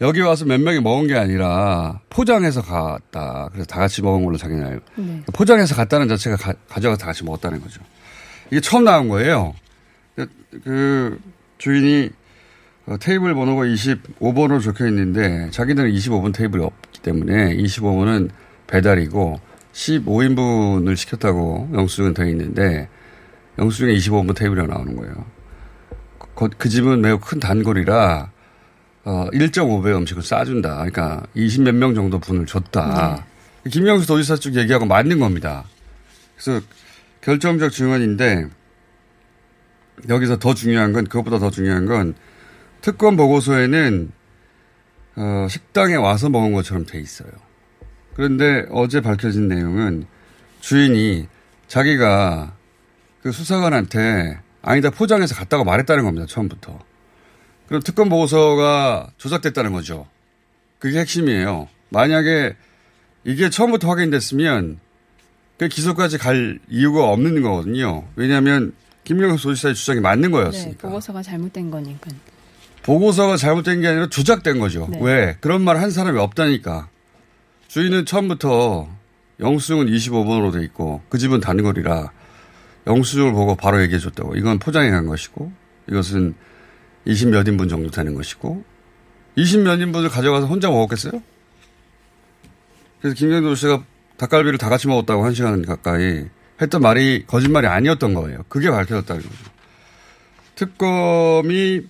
여기 0.00 0.20
와서 0.20 0.44
몇 0.44 0.60
명이 0.60 0.80
먹은 0.80 1.06
게 1.06 1.16
아니라 1.16 2.00
포장해서 2.10 2.60
갔다. 2.60 3.48
그래서 3.52 3.66
다 3.66 3.80
같이 3.80 4.02
먹은 4.02 4.24
걸로 4.24 4.36
자기는 4.36 4.64
알고. 4.64 4.84
네. 4.96 5.22
포장해서 5.32 5.74
갔다는 5.74 6.08
자체가 6.08 6.36
가, 6.36 6.80
져가서 6.80 6.98
다 6.98 7.06
같이 7.06 7.24
먹었다는 7.24 7.60
거죠. 7.62 7.80
이게 8.50 8.60
처음 8.60 8.84
나온 8.84 9.08
거예요. 9.08 9.54
그 10.64 11.18
주인이 11.58 12.10
어, 12.86 12.96
테이블 12.98 13.34
번호가 13.34 13.62
25번으로 13.64 14.62
적혀 14.62 14.86
있는데 14.88 15.48
자기들은 15.50 15.90
25번 15.90 16.34
테이블이 16.34 16.62
없기 16.62 17.00
때문에 17.00 17.56
25번은 17.56 18.30
배달이고 18.66 19.40
15인분을 19.72 20.96
시켰다고 20.96 21.70
영수증은 21.74 22.14
되어 22.14 22.26
있는데 22.26 22.88
영수증에 23.58 23.94
25번 23.94 24.36
테이블이 24.36 24.66
나오는 24.66 24.94
거예요. 24.96 25.35
그 26.36 26.68
집은 26.68 27.00
매우 27.00 27.18
큰 27.18 27.40
단골이라 27.40 28.30
어, 29.04 29.28
1.5배 29.32 29.96
음식을 29.96 30.22
싸준다. 30.22 30.74
그러니까 30.74 31.26
20몇 31.34 31.72
명 31.72 31.94
정도 31.94 32.18
분을 32.18 32.44
줬다. 32.44 33.24
네. 33.64 33.70
김영수 33.70 34.06
도지사 34.06 34.36
쪽 34.36 34.54
얘기하고 34.54 34.84
맞는 34.84 35.18
겁니다. 35.18 35.64
그래서 36.36 36.64
결정적 37.22 37.72
증언인데 37.72 38.48
여기서 40.08 40.38
더 40.38 40.54
중요한 40.54 40.92
건 40.92 41.04
그것보다 41.04 41.38
더 41.38 41.50
중요한 41.50 41.86
건 41.86 42.14
특검 42.80 43.16
보고서에는 43.16 44.12
어, 45.16 45.46
식당에 45.48 45.94
와서 45.94 46.28
먹은 46.28 46.52
것처럼 46.52 46.84
돼 46.84 47.00
있어요. 47.00 47.30
그런데 48.14 48.66
어제 48.70 49.00
밝혀진 49.00 49.48
내용은 49.48 50.06
주인이 50.60 51.26
자기가 51.68 52.54
그 53.22 53.32
수사관한테 53.32 54.40
아니다 54.66 54.90
포장해서 54.90 55.34
갔다고 55.36 55.62
말했다는 55.64 56.04
겁니다. 56.04 56.26
처음부터. 56.28 56.78
그럼 57.68 57.82
특검 57.82 58.08
보고서가 58.08 59.08
조작됐다는 59.16 59.72
거죠. 59.72 60.06
그게 60.80 60.98
핵심이에요. 60.98 61.68
만약에 61.90 62.54
이게 63.24 63.48
처음부터 63.48 63.88
확인됐으면 63.88 64.78
그 65.56 65.68
기소까지 65.68 66.18
갈 66.18 66.58
이유가 66.68 67.08
없는 67.10 67.40
거거든요. 67.42 68.04
왜냐하면 68.16 68.72
김영석 69.04 69.38
소지사의 69.38 69.74
주장이 69.76 70.00
맞는 70.00 70.32
거였으니까. 70.32 70.70
네, 70.70 70.76
보고서가 70.76 71.22
잘못된 71.22 71.70
거니까. 71.70 72.10
보고서가 72.82 73.36
잘못된 73.36 73.80
게 73.80 73.86
아니라 73.88 74.08
조작된 74.08 74.58
거죠. 74.58 74.88
네. 74.90 74.98
왜? 75.00 75.36
그런 75.40 75.62
말 75.62 75.76
한 75.76 75.90
사람이 75.92 76.18
없다니까. 76.18 76.88
주인은 77.68 78.04
처음부터 78.04 78.88
영수증은 79.38 79.86
25번으로 79.86 80.52
돼 80.52 80.62
있고 80.64 81.02
그 81.08 81.18
집은 81.18 81.40
단거리라 81.40 82.10
영수증을 82.86 83.32
보고 83.32 83.54
바로 83.54 83.82
얘기해 83.82 83.98
줬다고. 83.98 84.36
이건 84.36 84.58
포장해 84.58 84.90
간 84.90 85.06
것이고 85.06 85.52
이것은 85.88 86.34
20몇 87.06 87.46
인분 87.48 87.68
정도 87.68 87.90
되는 87.90 88.14
것이고 88.14 88.64
20몇 89.36 89.80
인분을 89.80 90.08
가져가서 90.08 90.46
혼자 90.46 90.70
먹었겠어요? 90.70 91.22
그래서 93.00 93.14
김경도 93.14 93.54
씨가 93.54 93.84
닭갈비를 94.16 94.58
다 94.58 94.68
같이 94.68 94.88
먹었다고 94.88 95.24
한 95.24 95.34
시간 95.34 95.64
가까이 95.64 96.24
했던 96.60 96.80
말이 96.80 97.24
거짓말이 97.26 97.66
아니었던 97.66 98.14
거예요. 98.14 98.44
그게 98.48 98.70
밝혀졌다는 98.70 99.22
거죠. 99.22 99.50
특검이 100.54 101.82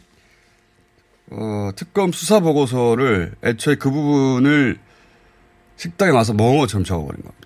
어, 1.31 1.71
특검 1.77 2.13
수사 2.13 2.41
보고서를 2.41 3.35
애초에 3.45 3.77
그 3.77 3.91
부분을 3.91 4.79
식당에 5.77 6.11
와서 6.11 6.33
멍어처럼 6.33 6.85
적어버린 6.85 7.23
겁니다. 7.23 7.46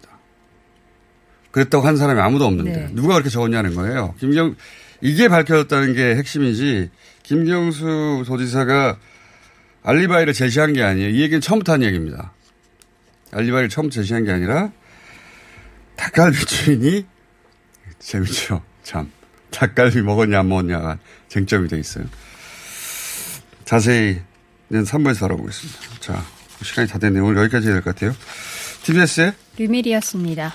그랬다고 1.50 1.86
한 1.86 1.96
사람이 1.96 2.20
아무도 2.20 2.44
없는데 2.46 2.72
네. 2.72 2.88
누가 2.92 3.14
그렇게 3.14 3.28
적었냐는 3.30 3.74
거예요. 3.74 4.14
김경 4.20 4.54
이게 5.00 5.28
밝혀졌다는 5.28 5.94
게 5.94 6.16
핵심이지 6.16 6.90
김경수 7.22 8.24
도지사가 8.26 8.98
알리바이를 9.82 10.32
제시한 10.32 10.72
게 10.74 10.82
아니에요. 10.82 11.08
이 11.10 11.20
얘기는 11.22 11.40
처음부터 11.40 11.72
한 11.72 11.82
얘기입니다. 11.82 12.32
알리바이를 13.32 13.68
처음 13.68 13.90
제시한 13.90 14.24
게 14.24 14.32
아니라 14.32 14.70
닭갈비 15.96 16.44
주인이 16.46 17.06
재밌죠. 17.98 18.62
참. 18.82 19.10
닭갈비 19.50 20.02
먹었냐 20.02 20.40
안 20.40 20.48
먹었냐가 20.48 20.98
쟁점이 21.28 21.68
돼 21.68 21.78
있어요. 21.78 22.04
자세히는 23.64 24.22
3부에서 24.70 25.24
알아보겠습니다. 25.24 25.78
자, 26.00 26.24
시간이 26.62 26.88
다 26.88 26.98
됐네요. 26.98 27.24
오늘 27.24 27.42
여기까지 27.42 27.66
해야 27.66 27.74
될 27.74 27.82
것 27.82 27.94
같아요. 27.94 28.14
TBS의 28.82 29.32
류밀이었습니다. 29.58 30.52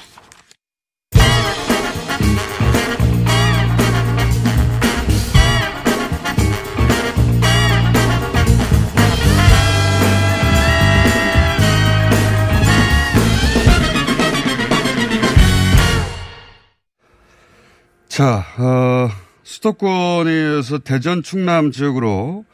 자, 18.15 18.45
어, 18.57 19.09
수도권에서 19.43 20.77
대전 20.77 21.21
충남 21.21 21.71
지역으로 21.71 22.45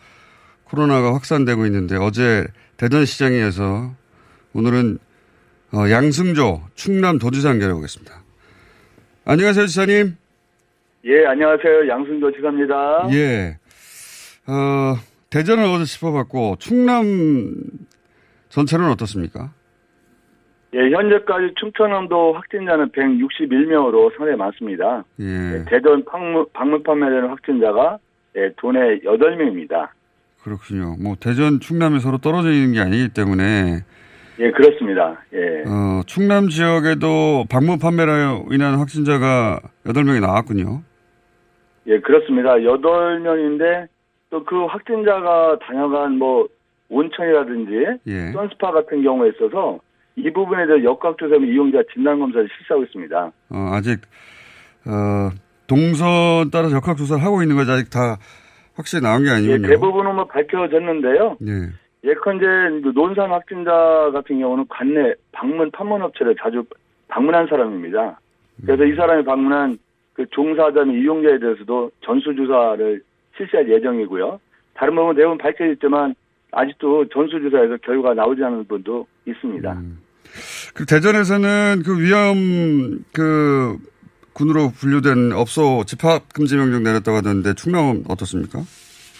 코로나가 0.64 1.14
확산되고 1.14 1.68
있는데 1.68 1.98
어제 1.98 2.48
대전시장에서 2.78 3.94
오늘은 4.54 4.98
어, 5.72 5.88
양승조 5.88 6.64
충남 6.74 7.20
도지사 7.20 7.50
연결해 7.50 7.76
보겠습니다. 7.76 8.21
안녕하세요, 9.24 9.68
지사님. 9.68 10.18
예, 11.06 11.26
안녕하세요. 11.26 11.88
양승조 11.88 12.32
지사입니다. 12.32 13.08
예. 13.12 13.58
어, 14.48 14.96
대전을 15.30 15.64
어제 15.64 15.86
짚어봤고 15.86 16.56
충남 16.60 17.56
전체는 18.50 18.90
어떻습니까? 18.90 19.52
예, 20.74 20.80
현재까지 20.90 21.54
충청남도 21.60 22.34
확진자는 22.34 22.90
161명으로 22.90 24.16
상당히 24.18 24.38
많습니다. 24.38 25.04
예. 25.20 25.26
예, 25.26 25.66
대전 25.70 26.04
방문, 26.06 26.46
방문 26.54 26.82
판매되는 26.82 27.30
확진자가 27.30 28.00
예, 28.38 28.52
도내 28.58 29.00
8명입니다. 29.02 29.90
그렇군요. 30.44 30.96
뭐 31.00 31.16
대전 31.20 31.60
충남이 31.60 32.00
서로 32.00 32.18
떨어져 32.18 32.50
있는 32.52 32.74
게 32.74 32.80
아니기 32.80 33.10
때문에 33.10 33.82
예, 34.42 34.52
그렇습니다. 34.52 35.22
예. 35.34 35.64
어, 35.68 36.02
충남 36.08 36.50
지역에도 36.50 37.46
방문 37.50 37.80
판매로 37.80 38.48
인한 38.52 38.76
확진자가 38.80 39.60
8명이 39.86 40.20
나왔군요. 40.20 40.82
예, 41.88 42.00
그렇습니다. 42.00 42.56
8명인데 42.56 43.88
또 44.32 44.44
그 44.46 44.66
확진자가 44.66 45.60
다녀간 45.62 46.18
뭐 46.18 46.48
온천이라든지 46.90 47.72
예. 48.08 48.32
선스파 48.32 48.72
같은 48.72 49.04
경우에 49.04 49.30
있어서 49.30 49.80
이 50.16 50.32
부분에 50.32 50.66
대해 50.68 50.84
역학조사 50.84 51.38
및 51.38 51.54
이용자 51.54 51.84
진단검사를 51.94 52.48
실시하고 52.58 52.84
있습니다. 52.84 53.32
어, 53.50 53.70
아직, 53.74 54.00
어, 54.86 55.30
동선 55.68 56.50
따라 56.52 56.70
역학조사를 56.72 57.24
하고 57.24 57.42
있는 57.42 57.56
거지 57.56 57.72
아직 57.72 57.90
다 57.90 58.18
확실히 58.76 59.04
나온 59.04 59.24
게 59.24 59.30
아니군요. 59.30 59.68
예, 59.68 59.72
대부분은 59.72 60.16
뭐 60.16 60.26
밝혀졌는데요. 60.26 61.38
예. 61.48 61.70
예컨대 62.04 62.46
논산 62.94 63.32
확진자 63.32 63.72
같은 64.14 64.40
경우는 64.40 64.66
관내 64.68 65.14
방문 65.32 65.70
판문업체를 65.72 66.36
자주 66.42 66.64
방문한 67.08 67.48
사람입니다. 67.48 68.20
그래서 68.66 68.84
음. 68.84 68.92
이 68.92 68.96
사람이 68.96 69.24
방문한 69.24 69.78
그 70.14 70.26
종사자 70.32 70.84
및 70.84 71.02
이용자에 71.02 71.40
대해서도 71.40 71.92
전수조사를 72.02 73.02
실시할 73.38 73.70
예정이고요. 73.70 74.40
다른 74.74 74.96
부분 74.96 75.16
대부분 75.16 75.38
밝혀졌지만 75.38 76.16
아직도 76.52 77.08
전수조사에서 77.10 77.78
결과가 77.78 78.14
나오지 78.16 78.44
않은 78.44 78.66
분도 78.66 79.08
있습니다. 79.26 79.72
음. 79.74 80.00
그 80.74 80.86
대전에서는 80.86 81.84
그 81.86 82.00
위험 82.00 83.04
그 83.14 83.78
군으로 84.34 84.70
분류된 84.70 85.34
업소 85.34 85.84
집합 85.86 86.34
금지 86.34 86.56
명령 86.56 86.84
내렸다고 86.84 87.18
하던데 87.18 87.54
충남은 87.54 88.06
어떻습니까? 88.08 88.60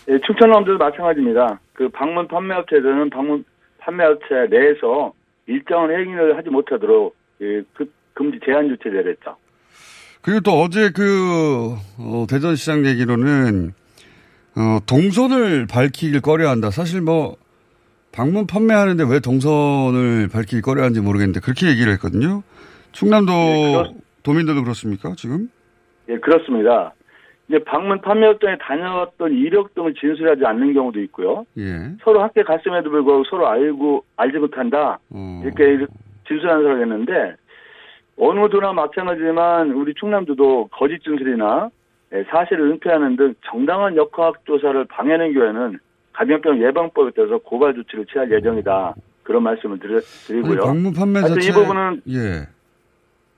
예, 0.10 0.18
충청남도 0.26 0.78
마찬가지입니다. 0.78 1.60
그 1.82 1.90
방문 1.90 2.28
판매업체들은 2.28 3.10
방문 3.10 3.44
판매업체 3.80 4.46
내에서 4.52 5.14
일정한 5.48 5.90
행위를 5.90 6.38
하지 6.38 6.52
못하도록 6.52 7.16
예, 7.42 7.64
그 7.74 7.92
금지 8.14 8.40
제한 8.46 8.70
조치 8.70 8.90
내렸죠. 8.90 9.36
그리고 10.22 10.42
또 10.42 10.62
어제 10.62 10.92
그 10.92 11.74
어, 11.98 12.28
대전시장 12.30 12.86
얘기로는 12.86 13.74
어, 14.56 14.78
동선을 14.86 15.66
밝히길 15.66 16.22
꺼려한다. 16.22 16.70
사실 16.70 17.02
뭐 17.02 17.36
방문 18.12 18.46
판매하는데 18.46 19.04
왜 19.10 19.20
동선을 19.20 20.30
밝히길 20.32 20.62
꺼려하는지 20.62 21.02
모르겠는데 21.02 21.40
그렇게 21.40 21.68
얘기를 21.68 21.92
했거든요. 21.94 22.44
충남도 22.92 23.32
네, 23.32 23.96
도민들도 24.22 24.62
그렇습니까 24.62 25.16
지금? 25.18 25.50
예, 26.10 26.20
그렇습니다. 26.20 26.94
이제 27.52 27.62
방문 27.66 28.00
판매업장에 28.00 28.58
다녀왔던 28.60 29.34
이력 29.34 29.76
등을 29.76 29.94
진술하지 29.94 30.46
않는 30.46 30.74
경우도 30.74 31.02
있고요. 31.02 31.46
예. 31.58 31.92
서로 32.02 32.22
함께 32.22 32.44
갔음에도 32.44 32.90
불구하고 32.90 33.26
서로 33.26 33.46
알고 33.50 34.06
알지 34.16 34.38
못한다 34.38 35.00
어. 35.10 35.42
이렇게 35.44 35.86
진술하는 36.30 36.64
사람이 36.64 36.84
있는데 36.84 37.36
어느 38.18 38.50
도나 38.50 38.72
마찬가지지만 38.72 39.72
우리 39.72 39.94
충남도도 39.96 40.70
거짓 40.72 41.04
진술이나 41.04 41.70
예, 42.14 42.24
사실을 42.30 42.72
은폐하는 42.72 43.18
등 43.18 43.36
정당한 43.46 43.98
역학 43.98 44.46
조사를 44.46 44.86
방해하는 44.86 45.34
경우에는 45.34 45.80
감염병 46.14 46.62
예방법에 46.64 47.12
따라서 47.16 47.38
고발 47.38 47.74
조치를 47.74 48.06
취할 48.06 48.32
예정이다. 48.32 48.96
그런 49.24 49.44
말씀을 49.44 49.80
드리, 49.80 50.42
고요 50.42 50.64
방문 50.64 50.94
판매 50.94 51.22
자체 51.22 51.50
이 51.50 51.52
부분은 51.52 52.02
예 52.10 52.48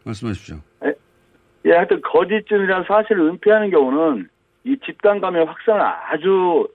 말씀하십시오. 0.05 0.57
예, 1.65 1.69
예 1.69 1.73
하여튼 1.73 2.01
거짓증이라는 2.01 2.85
사실을 2.87 3.21
은폐하는 3.29 3.69
경우는 3.71 4.29
이 4.65 4.77
집단 4.85 5.19
감염 5.19 5.47
확산을 5.47 5.81
아주 5.81 6.67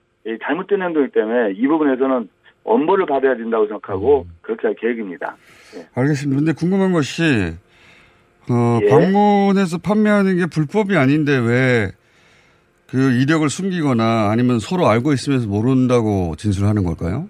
잘못된 0.45 0.81
행동이기 0.81 1.13
때문에 1.13 1.53
이 1.55 1.67
부분에서는 1.67 2.29
엄벌을 2.63 3.05
받아야 3.05 3.35
된다고 3.35 3.65
생각하고 3.67 4.25
음. 4.27 4.35
그렇게 4.41 4.67
할 4.67 4.75
계획입니다. 4.75 5.35
예. 5.75 5.87
알겠습니다. 5.95 6.41
그런데 6.41 6.53
궁금한 6.53 6.91
것이 6.91 7.23
어, 8.51 8.79
예. 8.83 8.89
방문해서 8.89 9.77
판매하는 9.79 10.37
게 10.37 10.45
불법이 10.45 10.95
아닌데 10.95 11.37
왜 11.37 11.99
그 12.91 13.11
이력을 13.11 13.47
숨기거나 13.49 14.29
아니면 14.31 14.59
서로 14.59 14.87
알고 14.87 15.13
있으면서 15.13 15.47
모른다고 15.47 16.35
진술하는 16.37 16.83
걸까요? 16.83 17.29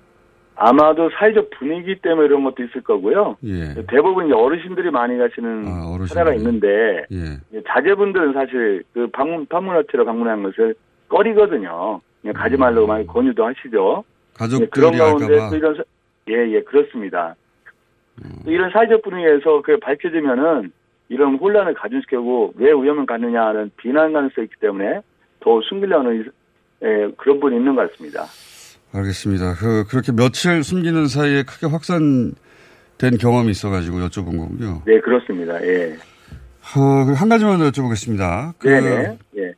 아마도 0.62 1.10
사회적 1.12 1.52
분위기 1.52 1.96
때문에 2.02 2.28
이런 2.28 2.44
것도 2.44 2.64
있을 2.64 2.82
거고요. 2.82 3.38
예. 3.46 3.76
대부분 3.88 4.26
이제 4.26 4.36
어르신들이 4.36 4.92
많이 4.92 5.18
가시는 5.18 5.66
아, 5.66 5.98
하나가 6.10 6.34
있는데 6.34 7.06
예. 7.12 7.62
자제분들은 7.66 8.34
사실 8.34 8.84
그 8.94 9.08
방문 9.08 9.46
판문업체로 9.46 10.04
방문하는 10.04 10.44
것을 10.44 10.76
꺼리거든요. 11.08 12.02
그냥 12.22 12.34
가지 12.34 12.56
음. 12.56 12.60
말라고 12.60 12.88
많이 12.88 13.08
권유도 13.08 13.46
하시죠. 13.46 14.04
가족들이 14.34 14.64
예, 14.64 14.70
그런 14.70 14.98
가운데 14.98 15.50
또 15.50 15.56
이런 15.56 15.78
예예 16.28 16.52
예, 16.52 16.62
그렇습니다. 16.64 17.36
음. 18.22 18.30
이런 18.46 18.70
사회적 18.72 19.02
분위기에서 19.02 19.62
그 19.62 19.80
밝혀지면은 19.80 20.74
이런 21.08 21.36
혼란을 21.36 21.74
가중시키고 21.74 22.56
왜 22.58 22.72
위험을 22.72 23.06
갖느냐는 23.06 23.72
비난 23.78 24.12
가능성이 24.12 24.46
있기 24.46 24.60
때문에 24.60 25.00
더 25.40 25.62
숨기려는 25.62 26.30
예, 26.84 27.10
그런 27.16 27.40
분이 27.40 27.56
있는 27.56 27.76
것 27.76 27.90
같습니다. 27.92 28.26
알겠습니다. 28.92 29.56
그, 29.56 29.86
그렇게 29.88 30.12
며칠 30.12 30.64
숨기는 30.64 31.08
사이에 31.08 31.44
크게 31.44 31.68
확산된 31.68 33.18
경험이 33.20 33.52
있어가지고 33.52 34.00
여쭤본 34.00 34.38
거군요. 34.38 34.82
네, 34.86 35.00
그렇습니다. 35.00 35.62
예. 35.64 35.96
어, 36.76 37.06
그한 37.06 37.30
가지만 37.30 37.60
더 37.60 37.70
여쭤보겠습니다. 37.70 38.54
그, 38.58 38.68
네네. 38.68 39.18
예. 39.38 39.54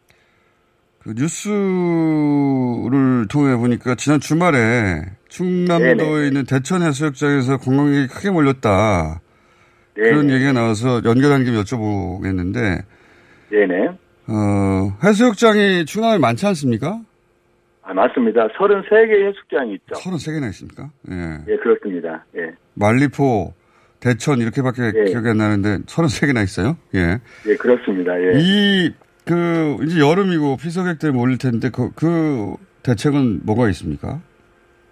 그 1.00 1.14
뉴스를 1.16 3.28
통해 3.28 3.58
보니까 3.58 3.96
지난 3.96 4.20
주말에 4.20 5.02
충남도에 5.30 5.96
네네. 5.96 6.28
있는 6.28 6.46
대천 6.46 6.84
해수욕장에서 6.84 7.58
관광객이 7.58 8.08
크게 8.08 8.30
몰렸다. 8.30 9.20
네네. 9.96 10.10
그런 10.10 10.30
얘기가 10.30 10.54
나와서 10.54 11.02
연결한 11.04 11.44
김에 11.44 11.60
여쭤보겠는데. 11.62 12.84
네네. 13.50 13.88
어, 14.28 14.98
해수욕장이 15.04 15.86
충남에 15.86 16.20
많지 16.20 16.46
않습니까? 16.46 17.02
아, 17.92 17.94
맞습니다. 17.94 18.48
33개 18.48 19.28
해수욕장이 19.28 19.74
있죠. 19.74 19.96
33개나 19.96 20.48
있습니까? 20.52 20.90
예. 21.12 21.52
예, 21.52 21.58
그렇습니다. 21.58 22.24
예. 22.38 22.54
만리포, 22.74 23.54
대천 24.00 24.40
이렇게밖에 24.40 24.94
예. 24.96 25.04
기억이 25.12 25.28
안 25.28 25.38
나는데 25.38 25.84
33개나 25.84 26.42
있어요? 26.42 26.78
예. 26.96 27.20
예, 27.48 27.56
그렇습니다. 27.58 28.18
예. 28.18 28.32
이, 28.40 28.94
그, 29.26 29.76
이제 29.84 30.00
여름이고 30.00 30.56
피서객들 30.56 31.12
몰릴 31.12 31.38
텐데 31.38 31.70
그, 31.70 31.92
그 31.94 32.56
대책은 32.84 33.42
뭐가 33.46 33.68
있습니까? 33.70 34.22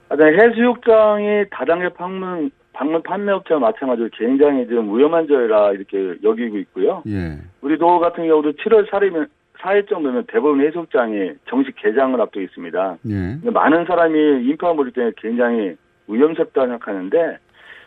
아, 0.10 0.16
네, 0.18 0.26
해수욕장이 0.26 1.46
다단계 1.52 1.90
방문, 1.94 2.52
방문 2.74 3.02
판매업체와 3.04 3.62
마찬가지로 3.62 4.10
굉장히 4.12 4.68
좀 4.68 4.98
위험한 4.98 5.26
저희라 5.26 5.72
이렇게 5.72 6.16
여기고 6.22 6.58
있고요. 6.58 7.02
예. 7.08 7.38
우리 7.62 7.78
도 7.78 7.98
같은 8.00 8.28
경우도 8.28 8.52
7월 8.54 8.90
4일이면 8.90 9.30
4일 9.60 9.88
정도면 9.89 10.26
대부분 10.28 10.65
해수욕장이 10.65 11.34
정식 11.48 11.76
개장을 11.76 12.19
앞두고 12.19 12.41
있습니다. 12.41 12.98
예. 13.10 13.50
많은 13.50 13.86
사람이 13.86 14.45
인파 14.45 14.74
몰릴 14.74 14.93
때 14.93 15.12
굉장히 15.17 15.76
위험스럽다고 16.08 16.67
생각하는데 16.67 17.38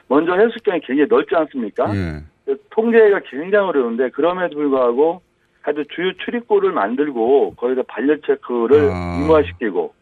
먼저 0.08 0.34
해수욕장이 0.34 0.80
굉장히 0.80 1.08
넓지 1.08 1.34
않습니까? 1.34 1.94
예. 1.96 2.54
통제가 2.70 3.20
굉장히 3.30 3.68
어려운데 3.68 4.10
그럼에도 4.10 4.56
불구하고 4.56 5.22
하여튼 5.62 5.84
주요 5.94 6.12
출입구를 6.24 6.72
만들고 6.72 7.54
거기서 7.56 7.84
반려 7.84 8.16
체크를 8.26 8.90
아. 8.90 9.16
의무화시키고 9.20 9.94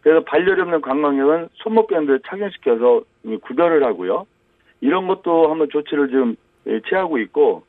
그래서 0.00 0.24
반려이 0.24 0.60
없는 0.60 0.80
관광객은 0.80 1.48
손목밴드를 1.54 2.20
착용시켜서 2.26 3.02
구별을 3.42 3.84
하고요. 3.84 4.26
이런 4.80 5.06
것도 5.06 5.50
한번 5.50 5.68
조치를 5.70 6.08
좀 6.10 6.36
취하고 6.88 7.18
있고 7.18 7.64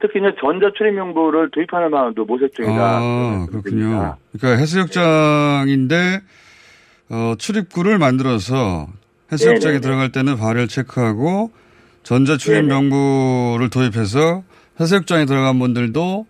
특히 0.00 0.20
이제 0.20 0.34
전자 0.40 0.70
출입 0.76 0.94
명부를 0.94 1.50
도입하는 1.50 1.90
방안도 1.90 2.24
모색 2.24 2.54
중이다. 2.54 2.74
아, 2.74 3.46
그렇군요. 3.50 4.16
그러니까 4.32 4.60
해수욕장인데 4.60 6.20
어, 7.08 7.34
출입구를 7.38 7.98
만들어서 7.98 8.88
해수욕장에 9.32 9.74
네네. 9.74 9.80
들어갈 9.80 10.12
때는 10.12 10.36
발열 10.36 10.68
체크하고 10.68 11.50
전자 12.02 12.36
출입 12.36 12.66
네네. 12.66 12.68
명부를 12.68 13.70
도입해서 13.70 14.42
해수욕장에 14.78 15.24
들어간 15.24 15.58
분들도 15.58 16.26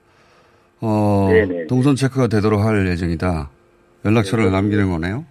어, 0.81 1.29
동선 1.69 1.97
체크가 1.97 2.29
되도록 2.29 2.61
할 2.61 2.87
예정이다. 2.87 3.51
연락처를 4.05 4.45
네, 4.47 4.51
남기는 4.51 4.91
거네요. 4.91 5.25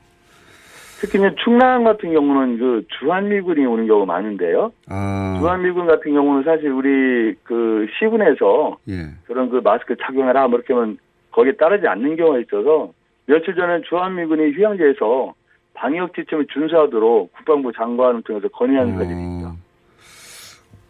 특히 1.00 1.20
이제 1.20 1.36
충남 1.44 1.84
같은 1.84 2.14
경우는 2.14 2.58
그 2.58 2.86
주한미군이 3.00 3.66
오는 3.66 3.88
경우가 3.88 4.06
많은데요. 4.06 4.72
아. 4.88 5.38
주한미군 5.40 5.88
같은 5.88 6.14
경우는 6.14 6.44
사실 6.44 6.70
우리 6.72 7.36
그 7.44 7.86
시군에서 8.00 8.78
예. 8.90 9.10
그런 9.26 9.50
그 9.50 9.58
마스크 9.64 9.96
착용해라 9.98 10.48
뭐 10.48 10.60
이렇게 10.60 10.74
하면 10.74 10.98
거기에 11.32 11.54
따르지 11.54 11.88
않는 11.88 12.16
경우가 12.16 12.40
있어서 12.40 12.94
며칠 13.26 13.56
전에 13.56 13.82
주한미군이 13.90 14.54
휴양지에서 14.54 15.34
방역 15.74 16.14
지침을 16.16 16.48
준수하도록 16.54 17.34
국방부 17.34 17.72
장관을 17.74 18.22
통해서 18.24 18.48
건의하는 18.48 18.96
어. 18.96 18.98
것입니다. 19.00 19.54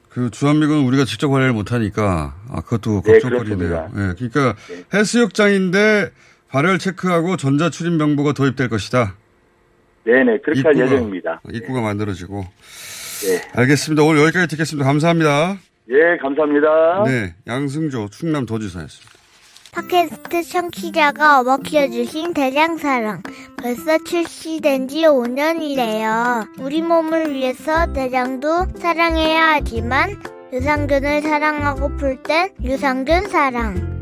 그 0.09 0.29
주한미군은 0.29 0.85
우리가 0.85 1.03
직접 1.03 1.27
관리를 1.29 1.51
못하니까 1.51 2.35
아 2.49 2.61
그것도 2.61 3.01
네, 3.01 3.13
걱정거리네요. 3.19 3.89
네, 3.93 4.07
네, 4.07 4.13
그러니까 4.15 4.55
네. 4.69 4.97
해수욕장인데 4.97 6.11
발열 6.49 6.77
체크하고 6.77 7.35
전자 7.35 7.69
출입 7.69 7.93
명부가 7.97 8.31
도입될 8.31 8.69
것이다. 8.69 9.15
네네, 10.05 10.39
그렇게 10.39 10.59
입구가, 10.59 10.69
할 10.69 10.77
예정입니다. 10.77 11.41
입구가 11.51 11.81
만들어지고. 11.81 12.45
네. 13.25 13.41
알겠습니다. 13.53 14.03
오늘 14.03 14.21
여기까지 14.23 14.47
듣겠습니다. 14.49 14.85
감사합니다. 14.87 15.57
예, 15.89 16.17
감사합니다. 16.21 17.03
네, 17.05 17.35
양승조 17.47 18.09
충남 18.09 18.45
도지사였습니다. 18.45 19.15
팟캐스트 19.71 20.43
청취자가 20.43 21.41
업어 21.41 21.57
키워주신 21.57 22.33
대장사랑. 22.33 23.23
벌써 23.61 23.97
출시된 24.05 24.87
지 24.87 25.01
5년이래요. 25.01 26.47
우리 26.59 26.81
몸을 26.81 27.33
위해서 27.33 27.91
대장도 27.91 28.67
사랑해야 28.77 29.53
하지만 29.55 30.15
유산균을 30.53 31.21
사랑하고플 31.21 32.21
땐 32.23 32.49
유산균 32.63 33.27
사랑. 33.27 33.94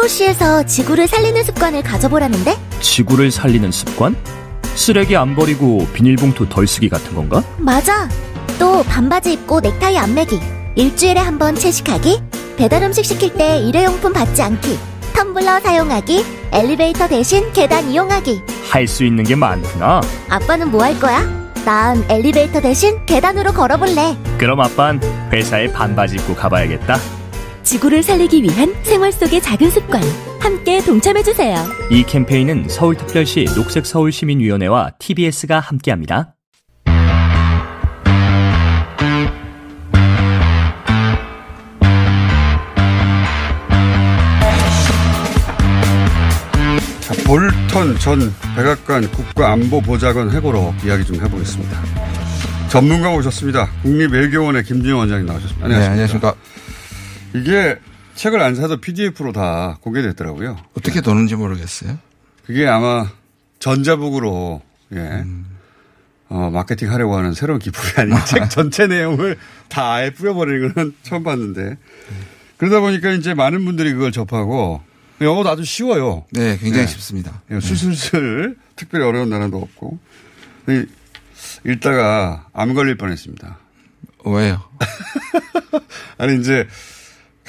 서울시에서 0.00 0.62
지구를 0.64 1.06
살리는 1.08 1.42
습관을 1.44 1.82
가져보라는데? 1.82 2.56
지구를 2.80 3.30
살리는 3.30 3.70
습관? 3.70 4.16
쓰레기 4.74 5.14
안 5.14 5.36
버리고 5.36 5.86
비닐봉투 5.92 6.48
덜 6.48 6.66
쓰기 6.66 6.88
같은 6.88 7.14
건가? 7.14 7.42
맞아. 7.58 8.08
또 8.58 8.82
반바지 8.84 9.32
입고 9.34 9.60
넥타이 9.60 9.98
안 9.98 10.14
매기. 10.14 10.40
일주일에 10.76 11.20
한 11.20 11.38
번 11.38 11.54
채식하기. 11.54 12.22
배달 12.56 12.82
음식 12.82 13.04
시킬 13.04 13.34
때 13.34 13.58
일회용품 13.58 14.12
받지 14.14 14.40
않기. 14.42 14.78
텀블러 15.12 15.60
사용하기. 15.62 16.24
엘리베이터 16.52 17.06
대신 17.06 17.52
계단 17.52 17.90
이용하기. 17.90 18.40
할 18.70 18.88
수 18.88 19.04
있는 19.04 19.24
게 19.24 19.34
많구나. 19.34 20.00
아빠는 20.30 20.70
뭐 20.70 20.82
할 20.82 20.98
거야? 20.98 21.20
난 21.66 22.02
엘리베이터 22.08 22.60
대신 22.62 23.04
계단으로 23.04 23.52
걸어볼래. 23.52 24.16
그럼 24.38 24.60
아빤 24.60 24.98
회사에 25.30 25.70
반바지 25.70 26.16
입고 26.16 26.34
가봐야겠다. 26.36 26.96
지구를 27.70 28.02
살리기 28.02 28.42
위한 28.42 28.74
생활 28.82 29.12
속의 29.12 29.40
작은 29.40 29.70
습관 29.70 30.02
함께 30.40 30.80
동참해주세요. 30.82 31.56
이 31.92 32.02
캠페인은 32.02 32.68
서울특별시 32.68 33.46
녹색서울시민위원회와 33.54 34.94
TBS가 34.98 35.60
함께합니다. 35.60 36.34
볼턴 47.24 47.96
전 48.00 48.34
백악관 48.56 49.12
국가안보보좌관 49.12 50.32
회고록 50.32 50.74
이야기 50.84 51.04
좀 51.04 51.22
해보겠습니다. 51.24 51.80
전문가 52.68 53.14
오셨습니다. 53.14 53.70
국립외교원의 53.82 54.64
김진영 54.64 54.98
원장님 54.98 55.26
나오셨습니다. 55.26 55.64
안녕하십니까. 55.66 55.78
네, 55.78 55.92
안녕하십니까. 55.92 56.34
이게 57.34 57.78
책을 58.14 58.40
안 58.40 58.54
사도 58.54 58.80
PDF로 58.80 59.32
다 59.32 59.78
공개됐더라고요. 59.80 60.58
어떻게 60.76 61.00
도는지 61.00 61.36
모르겠어요. 61.36 61.98
그게 62.44 62.66
아마 62.66 63.10
전자북으로 63.60 64.62
예. 64.92 64.98
음. 64.98 65.46
어, 66.28 66.48
마케팅 66.48 66.92
하려고 66.92 67.16
하는 67.16 67.32
새로운 67.32 67.58
기법이 67.58 68.00
아니라 68.00 68.22
책 68.24 68.48
전체 68.50 68.86
내용을 68.86 69.36
다 69.68 69.94
아예 69.94 70.10
뿌려버리는 70.10 70.74
건 70.74 70.94
처음 71.02 71.22
봤는데. 71.24 71.76
그러다 72.56 72.80
보니까 72.80 73.10
이제 73.12 73.34
많은 73.34 73.64
분들이 73.64 73.92
그걸 73.92 74.12
접하고 74.12 74.82
영어도 75.20 75.50
아주 75.50 75.64
쉬워요. 75.64 76.24
네, 76.30 76.56
굉장히 76.58 76.86
네. 76.86 76.92
쉽습니다. 76.92 77.42
네. 77.48 77.60
술술술 77.60 78.56
특별히 78.76 79.04
어려운 79.04 79.28
단어도 79.30 79.58
없고. 79.58 79.98
읽다가 81.66 82.46
암 82.52 82.74
걸릴 82.74 82.96
뻔 82.96 83.10
했습니다. 83.10 83.58
왜요? 84.24 84.62
아니 86.18 86.38
이제 86.38 86.68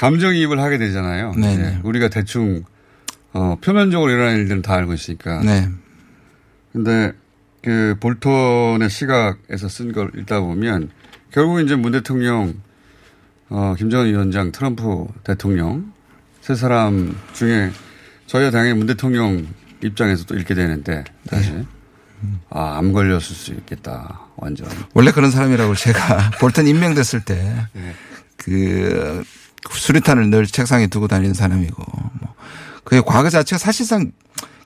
감정이입을 0.01 0.59
하게 0.59 0.79
되잖아요. 0.79 1.33
네. 1.37 1.79
우리가 1.83 2.09
대충 2.09 2.63
어, 3.33 3.55
표면적으로 3.61 4.11
일어나는 4.11 4.39
일들은 4.39 4.63
다 4.63 4.73
알고 4.73 4.93
있으니까. 4.93 5.41
네. 5.41 5.69
근데 6.73 7.13
그 7.61 7.95
볼턴의 7.99 8.89
시각에서 8.89 9.69
쓴 9.69 9.93
걸 9.93 10.09
읽다 10.17 10.39
보면 10.39 10.89
결국 11.31 11.61
이제 11.61 11.75
문 11.75 11.91
대통령, 11.91 12.55
어, 13.49 13.75
김정은 13.77 14.07
위원장, 14.07 14.51
트럼프 14.51 15.05
대통령 15.23 15.93
세 16.41 16.55
사람 16.55 17.15
중에 17.33 17.69
저희가 18.25 18.49
당연히 18.49 18.79
문 18.79 18.87
대통령 18.87 19.45
입장에서 19.83 20.25
또 20.25 20.35
읽게 20.35 20.55
되는데 20.55 21.03
다시 21.29 21.51
네. 21.51 21.63
아, 22.49 22.79
암 22.79 22.91
걸렸을 22.91 23.35
수 23.35 23.51
있겠다. 23.51 24.21
완전. 24.35 24.67
원래 24.95 25.11
그런 25.11 25.29
사람이라고 25.29 25.75
제가 25.75 26.31
볼턴 26.41 26.65
임명됐을 26.65 27.23
때 27.23 27.67
네. 27.73 27.93
그 28.37 29.23
수리탄을 29.69 30.29
늘 30.29 30.47
책상에 30.47 30.87
두고 30.87 31.07
다니는 31.07 31.33
사람이고 31.33 31.83
뭐 31.83 32.35
그의 32.83 33.03
과거 33.05 33.29
자체가 33.29 33.57
사실상 33.57 34.11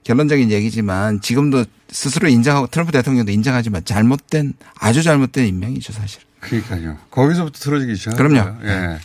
결론적인 0.03 0.51
얘기지만 0.51 1.19
지금도 1.21 1.65
스스로 1.89 2.27
인정하고 2.27 2.67
트럼프 2.67 2.91
대통령도 2.91 3.31
인정하지만 3.31 3.84
잘못된 3.84 4.53
아주 4.79 5.03
잘못된 5.03 5.47
임명이죠 5.47 5.93
사실. 5.93 6.21
그러니까요. 6.39 6.97
거기서부터 7.10 7.60
틀어지기 7.60 7.95
시작. 7.95 8.15
그럼요. 8.15 8.58
예. 8.63 8.67
네. 8.67 8.97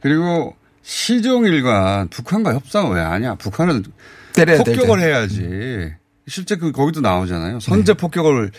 그리고 0.00 0.54
시종일관 0.82 2.08
북한과 2.08 2.54
협상을 2.54 2.94
왜 2.94 3.00
하냐? 3.02 3.34
북한은 3.36 3.84
폭격을 4.34 5.00
해야지. 5.00 5.92
실제 6.28 6.56
그 6.56 6.70
거기도 6.70 7.00
나오잖아요. 7.00 7.60
선제 7.60 7.94
네. 7.94 7.96
폭격을 7.96 8.50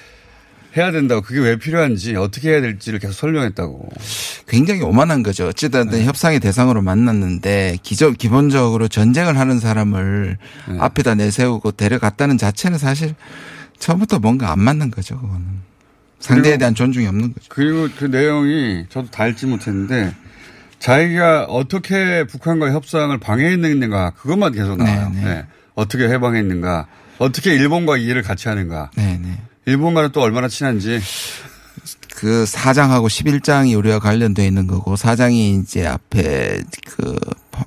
해야 0.77 0.91
된다고 0.91 1.21
그게 1.21 1.39
왜 1.39 1.57
필요한지 1.57 2.15
어떻게 2.15 2.51
해야 2.51 2.61
될지를 2.61 2.99
계속 2.99 3.13
설명했다고. 3.13 3.89
굉장히 4.47 4.81
오만한 4.81 5.23
거죠. 5.23 5.47
어찌든 5.47 5.89
네. 5.89 6.05
협상의 6.05 6.39
대상으로 6.39 6.81
만났는데 6.81 7.77
기저, 7.83 8.11
기본적으로 8.11 8.87
전쟁을 8.87 9.37
하는 9.37 9.59
사람을 9.59 10.37
네. 10.69 10.77
앞에다 10.79 11.15
내세우고 11.15 11.71
데려갔다는 11.71 12.37
자체는 12.37 12.77
사실 12.77 13.15
처음부터 13.79 14.19
뭔가 14.19 14.51
안 14.51 14.59
맞는 14.59 14.91
거죠. 14.91 15.19
그거는. 15.19 15.67
상대에 16.19 16.57
대한 16.57 16.73
존중이 16.73 17.05
없는 17.05 17.33
거죠. 17.33 17.45
그리고 17.49 17.87
그 17.97 18.05
내용이 18.05 18.85
저도 18.89 19.09
다 19.11 19.27
읽지 19.27 19.45
못했는데 19.45 20.15
자기가 20.79 21.45
어떻게 21.45 22.25
북한과 22.25 22.71
협상을 22.71 23.15
방해했는가 23.19 24.11
그것만 24.11 24.53
계속 24.53 24.77
나와요. 24.77 25.11
네, 25.13 25.21
네. 25.21 25.33
네. 25.33 25.45
어떻게 25.75 26.07
해방했는가 26.07 26.87
어떻게 27.19 27.53
일본과 27.53 27.97
이해를 27.97 28.21
같이 28.21 28.47
하는가. 28.47 28.91
네네. 28.95 29.41
네. 29.67 29.71
일본과는 29.71 30.11
또 30.13 30.21
얼마나 30.21 30.47
친한지. 30.47 31.01
그 32.15 32.45
4장하고 32.45 33.05
11장이 33.07 33.77
우리가 33.77 33.99
관련되어 33.99 34.43
있는 34.43 34.65
거고 34.65 34.95
4장이 34.95 35.61
이제 35.61 35.85
앞에 35.85 36.61
그 36.87 37.15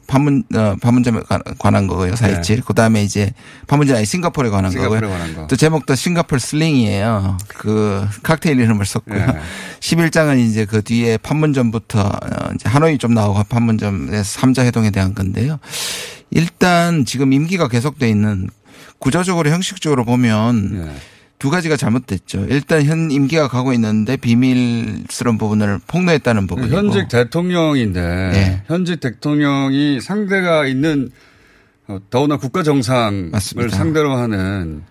판문 0.09 0.43
어, 0.57 0.75
판문점에 0.81 1.21
관한 1.59 1.87
거고요. 1.87 2.17
427. 2.17 2.57
네. 2.57 2.63
그다음에 2.67 3.05
이제 3.05 3.33
판문점 3.69 3.97
아니 3.97 4.07
싱가포르에 4.07 4.51
관한 4.51 4.73
싱가포르에 4.73 5.01
거고요. 5.03 5.13
관한 5.13 5.37
거. 5.37 5.47
또 5.47 5.55
제목도 5.55 5.95
싱가포르 5.95 6.41
슬링이에요. 6.41 7.39
그 7.47 8.05
칵테일 8.25 8.59
이름을 8.59 8.87
썼고요. 8.87 9.27
네. 9.27 9.39
11장은 9.79 10.41
이제 10.41 10.65
그 10.65 10.83
뒤에 10.83 11.17
판문점부터 11.19 12.01
어, 12.01 12.51
이제 12.55 12.69
하노이 12.69 12.99
좀 12.99 13.15
나오고 13.15 13.45
판문점에서 13.45 14.41
3자 14.41 14.65
회동에 14.65 14.91
대한 14.91 15.15
건데요. 15.15 15.61
일단 16.33 17.05
지금 17.05 17.33
임기가 17.33 17.69
계속돼 17.69 18.09
있는 18.09 18.49
구조적으로 18.99 19.49
형식적으로 19.51 20.05
보면 20.05 20.87
네. 20.87 20.97
두 21.41 21.49
가지가 21.49 21.77
잘못됐죠. 21.77 22.47
일단 22.51 22.85
현 22.85 23.11
임기가 23.11 23.49
가고 23.49 23.73
있는데 23.73 24.17
비밀스러운 24.19 25.39
부분을 25.39 25.81
폭로했다는 25.87 26.47
부분이고. 26.47 26.77
현직 26.77 27.09
대통령인데 27.09 28.01
네. 28.01 28.63
현직 28.67 29.01
대통령이 29.01 30.01
상대가 30.01 30.67
있는 30.67 31.11
어, 31.89 31.99
더구나 32.11 32.37
국가 32.37 32.63
정상을. 32.63 33.33
상대로 33.71 34.15
하는 34.15 34.83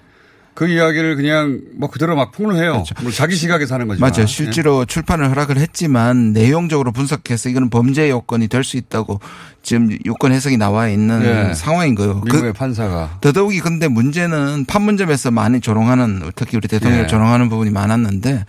그 0.60 0.68
이야기를 0.68 1.16
그냥 1.16 1.62
뭐 1.78 1.90
그대로 1.90 2.18
막 2.18 2.34
폭로해요. 2.34 2.74
그렇죠. 2.74 2.94
뭐 3.02 3.14
자기 3.14 3.38
시각에 3.38 3.66
사는 3.66 3.88
거죠. 3.88 4.02
맞아요. 4.02 4.26
실제로 4.26 4.80
네. 4.84 4.94
출판을 4.94 5.30
허락을 5.30 5.56
했지만 5.56 6.34
내용적으로 6.34 6.92
분석해서 6.92 7.48
이거는 7.48 7.70
범죄 7.70 8.10
요건이 8.10 8.50
될 8.50 8.66
수 8.66 8.76
있다고 8.76 9.22
지금 9.64 9.98
요건 10.06 10.34
해석이 10.34 10.58
나와 10.58 10.90
있는 10.90 11.22
네. 11.22 11.54
상황인 11.54 11.96
거예요. 11.96 12.16
미국의 12.26 12.52
그 12.52 12.54
판사가. 12.54 13.20
더더욱이 13.22 13.62
근데 13.62 13.88
문제는 13.88 14.66
판문점에서 14.66 15.32
많이 15.32 15.62
조롱하는 15.62 16.24
특히 16.36 16.58
우리 16.58 16.68
대통령을 16.68 17.04
네. 17.06 17.08
조롱하는 17.08 17.48
부분이 17.48 17.70
많았는데 17.70 18.44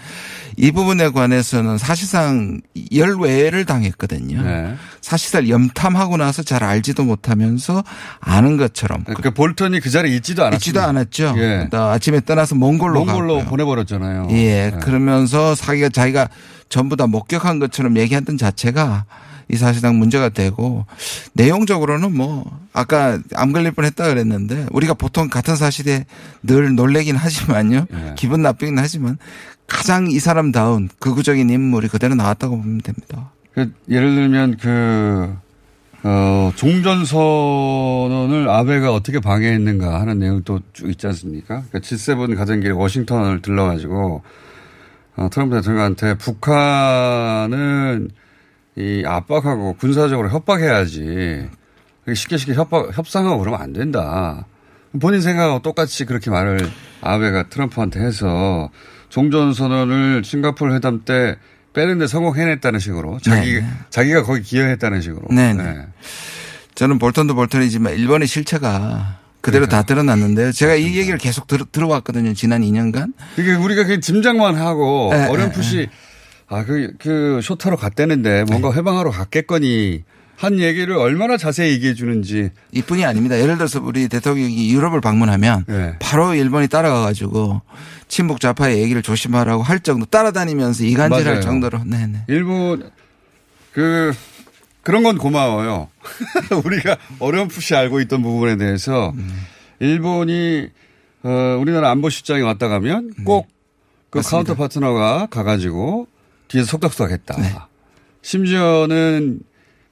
이 0.57 0.73
부분에 0.73 1.11
관해서는 1.11 1.79
사실상 1.79 2.61
열외를 2.95 3.65
당했거든요. 3.65 4.43
네. 4.43 4.75
사실상 5.01 5.49
염탐하고 5.49 6.17
나서 6.17 6.43
잘 6.43 6.65
알지도 6.65 7.05
못하면서 7.05 7.83
아는 8.21 8.57
것처럼. 8.57 9.05
그러니까 9.05 9.31
볼턴이 9.31 9.81
그 9.81 9.91
자리에 9.91 10.15
있지도 10.17 10.43
않았죠. 10.45 10.57
있지도 10.57 10.81
않았죠. 10.83 11.35
예. 11.39 11.69
아침에 11.73 12.21
떠나서 12.21 12.55
몽골로 12.55 13.05
몽골로 13.05 13.35
가고요. 13.35 13.51
보내버렸잖아요. 13.51 14.29
예. 14.31 14.71
네. 14.71 14.79
그러면서 14.81 15.55
자기가 15.55 15.89
자기가 15.89 16.29
전부 16.69 16.97
다 16.97 17.07
목격한 17.07 17.59
것처럼 17.59 17.97
얘기했던 17.99 18.39
자체가 18.39 19.05
이 19.51 19.57
사실상 19.57 19.99
문제가 19.99 20.29
되고 20.29 20.87
내용적으로는 21.35 22.15
뭐 22.15 22.45
아까 22.73 23.19
암 23.35 23.53
걸릴 23.53 23.73
뻔했다 23.73 24.09
그랬는데 24.09 24.67
우리가 24.71 24.95
보통 24.95 25.29
같은 25.29 25.57
사실에 25.57 26.07
늘 26.43 26.75
놀래긴 26.75 27.17
하지만요 27.17 27.87
네. 27.91 28.15
기분 28.17 28.43
나쁘긴 28.43 28.79
하지만 28.79 29.19
가장 29.67 30.11
이 30.11 30.19
사람다운 30.19 30.89
극우적인 30.99 31.49
인물이 31.49 31.89
그대로 31.89 32.15
나왔다고 32.15 32.57
보면 32.57 32.81
됩니다. 32.81 33.31
그 33.55 33.73
예를 33.89 34.15
들면 34.15 34.57
그 34.57 35.37
어, 36.03 36.51
종전 36.57 37.05
선언을 37.05 38.49
아베가 38.49 38.93
어떻게 38.93 39.21
방해했는가 39.21 40.01
하는 40.01 40.19
내용도 40.19 40.61
쭉 40.73 40.89
있지 40.91 41.07
않습니까? 41.09 41.63
그러니까 41.69 41.79
G7 41.81 42.37
가정길 42.37 42.73
워싱턴을 42.73 43.43
들러가지고 43.43 44.23
어, 45.17 45.29
트럼프 45.31 45.57
대통령한테 45.57 46.17
북한은 46.17 48.11
이 48.77 49.03
압박하고 49.07 49.75
군사적으로 49.75 50.31
협박해야지. 50.31 51.49
쉽게 52.15 52.37
쉽게 52.37 52.55
협박, 52.55 52.97
협상하고 52.97 53.39
그러면 53.39 53.61
안 53.61 53.73
된다. 53.73 54.47
본인 55.01 55.21
생각하고 55.21 55.61
똑같이 55.61 56.05
그렇게 56.05 56.31
말을 56.31 56.69
아베가 57.01 57.45
트럼프한테 57.49 58.01
해서 58.01 58.71
종전 59.09 59.55
선언을 59.55 60.25
싱가포르 60.25 60.75
회담 60.75 61.03
때 61.05 61.37
빼는데 61.73 62.07
성공해냈다는 62.09 62.81
식으로 62.81 63.19
자기 63.23 63.55
네, 63.55 63.61
네. 63.61 63.67
자기가 63.91 64.25
거기 64.25 64.43
기여했다는 64.43 65.01
식으로. 65.01 65.29
네, 65.31 65.53
네. 65.55 65.63
네. 65.63 65.87
저는 66.75 66.99
볼턴도 66.99 67.35
볼턴이지만 67.35 67.95
일본의 67.95 68.27
실체가 68.27 69.19
그대로 69.41 69.67
그러니까. 69.67 69.77
다 69.77 69.83
드러났는데요. 69.87 70.53
제가 70.53 70.73
맞습니다. 70.73 70.91
이 70.91 70.99
얘기를 70.99 71.19
계속 71.19 71.47
들, 71.47 71.61
들어왔거든요. 71.71 72.35
지난 72.35 72.63
2년간. 72.63 73.13
그게 73.37 73.55
우리가 73.55 73.85
그 73.85 74.01
짐작만 74.01 74.57
하고 74.57 75.11
네, 75.13 75.27
어렴풋이 75.29 75.77
네, 75.77 75.91
아, 76.51 76.65
그, 76.65 76.93
그, 76.99 77.41
쇼타로 77.43 77.77
갔다는데 77.77 78.45
뭔가 78.45 78.71
네. 78.71 78.79
회방하러 78.79 79.11
갔겠거니 79.11 80.03
한 80.37 80.59
얘기를 80.59 80.97
얼마나 80.97 81.37
자세히 81.37 81.73
얘기해 81.75 81.95
주는지. 81.95 82.51
이뿐이 82.73 83.05
아닙니다. 83.05 83.39
예를 83.39 83.57
들어서 83.57 83.81
우리 83.81 84.09
대통령이 84.09 84.73
유럽을 84.73 85.01
방문하면 85.01 85.65
네. 85.69 85.97
바로 86.01 86.35
일본이 86.35 86.67
따라가 86.67 87.03
가지고 87.03 87.61
친북 88.09 88.41
좌파의 88.41 88.81
얘기를 88.83 89.03
조심하라고 89.03 89.63
할 89.63 89.81
정도 89.81 90.07
따라다니면서 90.07 90.85
이간질할 90.85 91.35
맞아요. 91.35 91.41
정도로. 91.41 91.85
네네. 91.85 92.25
일본 92.29 92.91
그 93.73 94.13
그런 94.83 95.03
건 95.03 95.19
고마워요. 95.19 95.89
우리가 96.65 96.97
어렴풋이 97.19 97.77
알고 97.77 98.01
있던 98.01 98.23
부분에 98.23 98.57
대해서 98.57 99.13
음. 99.15 99.31
일본이 99.79 100.69
어, 101.23 101.59
우리나라 101.61 101.91
안보 101.91 102.09
실장이 102.09 102.43
왔다 102.43 102.69
가면 102.69 103.13
꼭그 103.25 103.47
네. 104.15 104.21
counter 104.25 104.55
partner가 104.55 105.27
가가지고 105.31 106.09
뒤에서 106.51 106.67
속닥속닥 106.67 107.11
했다. 107.13 107.37
네. 107.41 107.55
심지어는 108.23 109.41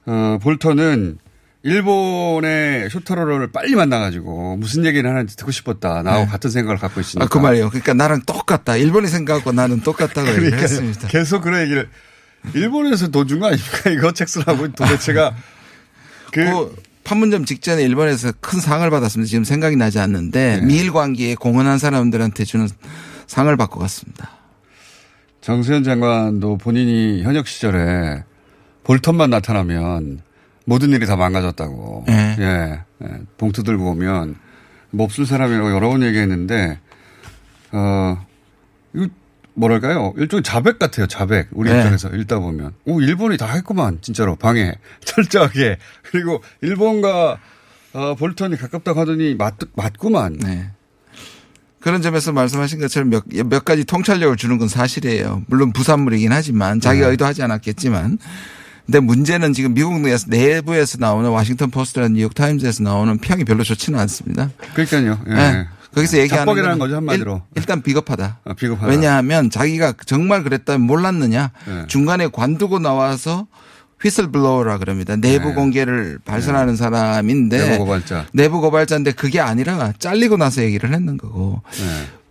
어, 0.05 0.37
볼턴은 0.41 1.17
일본의 1.63 2.89
쇼타로를 2.89 3.51
빨리 3.51 3.75
만나가지고 3.75 4.55
무슨 4.57 4.85
얘기를 4.85 5.09
하는지 5.09 5.35
듣고 5.35 5.51
싶었다. 5.51 6.01
나하고 6.03 6.25
네. 6.25 6.31
같은 6.31 6.49
생각을 6.49 6.77
갖고 6.77 7.01
있으니까. 7.01 7.25
아, 7.25 7.27
그 7.27 7.37
말이에요. 7.37 7.69
그러니까 7.69 7.93
나랑 7.93 8.21
똑같다. 8.25 8.77
일본의 8.77 9.09
생각하고 9.09 9.51
나는 9.51 9.81
똑같다고 9.81 10.21
그러니까요. 10.27 10.51
얘기했습니다. 10.53 11.07
계속 11.09 11.41
그런 11.41 11.61
얘기를 11.63 11.89
일본에서 12.53 13.09
돈 13.09 13.27
준 13.27 13.39
거 13.39 13.47
아닙니까? 13.47 13.89
이거 13.91 14.11
책 14.13 14.29
쓰라고 14.29 14.69
도대체가 14.71 15.35
그, 16.31 16.73
판문점 17.03 17.43
직전에 17.43 17.83
일본에서 17.83 18.31
큰 18.39 18.59
상을 18.61 18.87
받았습니다. 18.89 19.27
지금 19.29 19.43
생각이 19.43 19.75
나지 19.75 19.97
네. 19.97 20.03
않는데 20.03 20.61
미일 20.63 20.91
관계에 20.93 21.35
공헌한 21.35 21.77
사람들한테 21.77 22.45
주는 22.45 22.69
상을 23.27 23.55
받고 23.57 23.79
갔습니다. 23.79 24.31
정세현 25.49 25.83
장관도 25.83 26.59
본인이 26.59 27.23
현역 27.23 27.47
시절에 27.47 28.23
볼턴만 28.83 29.31
나타나면 29.31 30.21
모든 30.65 30.91
일이 30.91 31.07
다 31.07 31.15
망가졌다고. 31.15 32.03
네. 32.05 32.35
예. 32.37 32.81
예. 33.03 33.21
봉투 33.35 33.63
들고 33.63 33.89
오면 33.89 34.35
몹쓸 34.91 35.25
사람이라고 35.25 35.71
여러 35.71 35.89
번 35.89 36.03
얘기했는데, 36.03 36.79
어, 37.71 38.23
이거 38.93 39.07
뭐랄까요? 39.55 40.13
일종의 40.17 40.43
자백 40.43 40.77
같아요, 40.77 41.07
자백. 41.07 41.47
우리 41.53 41.71
네. 41.71 41.79
입장에서 41.79 42.09
읽다 42.09 42.37
보면. 42.37 42.73
오, 42.85 43.01
일본이 43.01 43.37
다 43.37 43.51
했구만, 43.51 43.97
진짜로. 44.01 44.35
방해. 44.35 44.75
철저하게. 45.03 45.79
그리고 46.03 46.43
일본과 46.61 47.39
어, 47.93 48.13
볼턴이 48.13 48.55
가깝다고 48.55 48.99
하더니 48.99 49.33
맞, 49.33 49.55
맞구만. 49.75 50.37
네. 50.37 50.69
그런 51.79 52.01
점에서 52.01 52.31
말씀하신 52.31 52.79
것처럼 52.79 53.09
몇, 53.09 53.23
몇 53.45 53.63
가지 53.63 53.83
통찰력을 53.85 54.35
주는 54.37 54.57
건 54.57 54.67
사실이에요. 54.67 55.43
물론 55.47 55.71
부산물이긴 55.71 56.31
하지만 56.31 56.79
자기가 56.79 57.05
네. 57.05 57.11
의도하지 57.11 57.43
않았겠지만. 57.43 58.17
근데 58.85 58.99
문제는 58.99 59.53
지금 59.53 59.75
미국 59.75 59.99
내에서 60.01 60.25
내부에서 60.29 60.97
나오는 60.99 61.29
워싱턴 61.29 61.69
포스트라는 61.69 62.13
뉴욕 62.13 62.33
타임즈에서 62.33 62.81
나오는 62.83 63.19
평이 63.19 63.43
별로 63.45 63.63
좋지는 63.63 63.99
않습니다. 63.99 64.49
그러니까요. 64.73 65.19
예. 65.27 65.33
네. 65.33 65.67
거기서 65.93 66.17
얘기하는 66.17 66.45
잡박이라는 66.45 66.77
거는 66.77 66.79
거죠, 66.79 66.95
한마디로. 66.95 67.41
일, 67.55 67.63
단 67.65 67.81
비겁하다. 67.81 68.39
아, 68.43 68.53
비겁하다. 68.53 68.87
왜냐하면 68.87 69.49
자기가 69.49 69.93
정말 70.05 70.43
그랬다면 70.43 70.81
몰랐느냐. 70.81 71.51
네. 71.67 71.85
중간에 71.87 72.27
관두고 72.27 72.79
나와서 72.79 73.47
휘슬블로어라 74.01 74.77
그럽니다. 74.77 75.15
내부 75.15 75.49
네. 75.49 75.53
공개를 75.55 76.19
발선하는 76.25 76.75
사람인데 76.75 77.57
내부 77.69 77.85
고발자. 77.85 78.25
내부 78.33 78.61
고발자인데 78.61 79.11
그게 79.13 79.39
아니라 79.39 79.93
잘리고 79.99 80.37
나서 80.37 80.61
얘기를 80.63 80.93
했는 80.93 81.17
거고. 81.17 81.61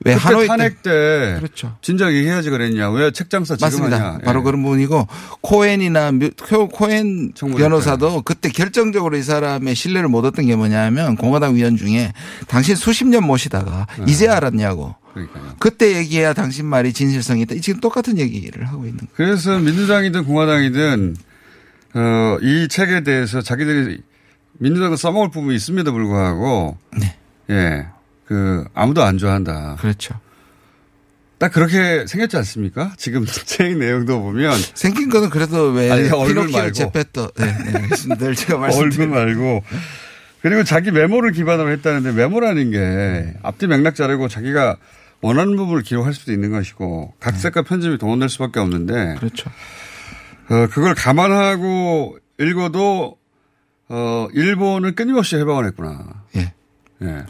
왜 0.05 0.15
그때 0.15 0.25
하노이 0.27 0.43
때- 0.43 0.47
탄핵 0.47 0.83
때 0.85 1.35
그렇죠. 1.39 1.77
진작 1.83 2.15
얘기해야지 2.15 2.51
그랬냐. 2.51 2.89
왜 2.91 3.11
책장사 3.11 3.57
지금 3.57 3.67
맞습니다. 3.67 3.97
하냐. 3.97 4.19
바로 4.25 4.41
예. 4.41 4.45
그런 4.45 4.63
부분이고 4.63 5.09
코엔이나 5.41 6.13
코- 6.49 6.69
코엔 6.69 7.33
변호사도 7.35 8.23
그때 8.23 8.49
결정적으로 8.49 9.17
이 9.17 9.23
사람의 9.25 9.75
신뢰를 9.75 10.09
못 10.09 10.25
얻던 10.25 10.47
게 10.47 10.55
뭐냐면 10.55 11.17
공화당 11.17 11.57
위원 11.57 11.77
중에 11.77 12.13
당신 12.47 12.77
수십 12.77 13.09
년 13.09 13.25
모시다가 13.25 13.89
네. 13.99 14.05
이제 14.07 14.29
알았냐고. 14.29 14.95
그러니까요. 15.15 15.43
그때 15.59 15.97
얘기해야 15.97 16.33
당신 16.33 16.65
말이 16.67 16.93
진실성이 16.93 17.43
있다. 17.43 17.57
지금 17.61 17.81
똑같은 17.81 18.19
얘기를 18.19 18.69
하고 18.69 18.85
있는 18.85 18.99
거예요. 18.99 19.11
그래서 19.17 19.59
민주당이든 19.59 20.25
공화당이든 20.27 21.17
어, 21.95 22.39
이 22.43 22.69
책에 22.69 23.03
대해서 23.03 23.41
자기들이 23.41 24.01
민주당은 24.59 24.97
써먹을 24.97 25.31
부분이 25.31 25.55
있음에도 25.57 25.93
불구하고 25.93 26.77
예. 27.51 27.87
그 28.27 28.65
아무도 28.75 29.03
안 29.03 29.17
좋아한다. 29.19 29.77
그렇죠. 29.81 30.21
딱 31.39 31.53
그렇게 31.53 32.05
생겼지 32.07 32.37
않습니까? 32.39 32.93
지금 32.97 33.25
책 33.47 33.77
내용도 33.79 34.21
보면 34.21 34.53
생긴 34.75 35.09
거는 35.09 35.31
그래도 35.31 35.71
왜 35.71 35.91
아니, 35.91 36.11
얼굴 36.11 36.49
말고. 36.51 36.73
제페토 36.73 37.31
네, 37.37 37.47
네. 37.47 38.17
늘 38.19 38.35
제가 38.35 38.55
얼굴 38.59 38.61
말씀드린 38.61 39.11
말고 39.11 39.63
그리고 40.43 40.65
자기 40.65 40.91
메모를 40.91 41.33
기반으로 41.33 41.71
했다는데 41.71 42.13
메모라는 42.13 42.71
게 42.71 43.35
앞뒤 43.43 43.67
맥락 43.67 43.95
자르고 43.95 44.29
자기가 44.29 44.77
원하는 45.21 45.57
부분을 45.57 45.83
기록할 45.83 46.13
수도 46.13 46.33
있는 46.33 46.51
것이고 46.51 47.15
각색과 47.19 47.63
편집이 47.63 47.99
동원될 47.99 48.29
수밖에 48.29 48.61
없는데 48.61 49.17
그렇죠. 49.19 49.51
어, 50.51 50.67
그걸 50.71 50.95
감안하고 50.95 52.19
읽어도 52.39 53.17
어, 53.89 54.29
일본은 54.33 54.95
끊임없이 54.95 55.37
해방을 55.37 55.67
했구나. 55.67 56.25
예. 56.37 56.53
예. 57.03 57.25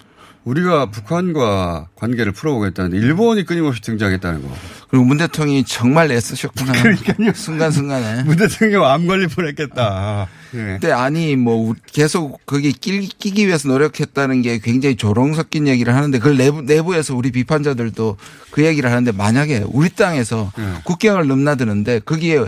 우리가 0.45 0.87
북한과 0.91 1.89
관계를 1.95 2.33
풀어보겠다는데 2.33 2.97
일본이 2.97 3.45
끊임없이 3.45 3.83
등장했다는 3.83 4.43
거. 4.43 4.49
그리고 4.89 5.05
문 5.05 5.19
대통령이 5.19 5.65
정말 5.65 6.11
애쓰셨구나. 6.11 6.73
그러니까요. 6.73 7.33
순간순간에. 7.35 8.23
문 8.25 8.37
대통령 8.37 8.87
암 8.87 9.07
걸릴 9.07 9.29
뻔했겠다. 9.29 10.27
예. 10.55 10.57
근데 10.57 10.93
아니 10.93 11.37
뭐 11.37 11.75
계속 11.93 12.41
거기 12.47 12.73
끼, 12.73 13.07
끼기 13.09 13.47
위해서 13.47 13.69
노력했다는 13.69 14.41
게 14.41 14.59
굉장히 14.59 14.97
조롱 14.97 15.35
섞인 15.35 15.69
얘기를 15.69 15.95
하는데 15.95 16.19
그걸 16.19 16.39
내부 16.39 16.63
내부에서 16.63 17.15
우리 17.15 17.31
비판자들도 17.31 18.17
그 18.51 18.65
얘기를 18.65 18.91
하는데 18.91 19.13
만약에 19.13 19.65
우리 19.67 19.91
땅에서 19.91 20.51
예. 20.59 20.81
국경을 20.85 21.27
넘나드는데 21.27 22.01
거기에 22.01 22.47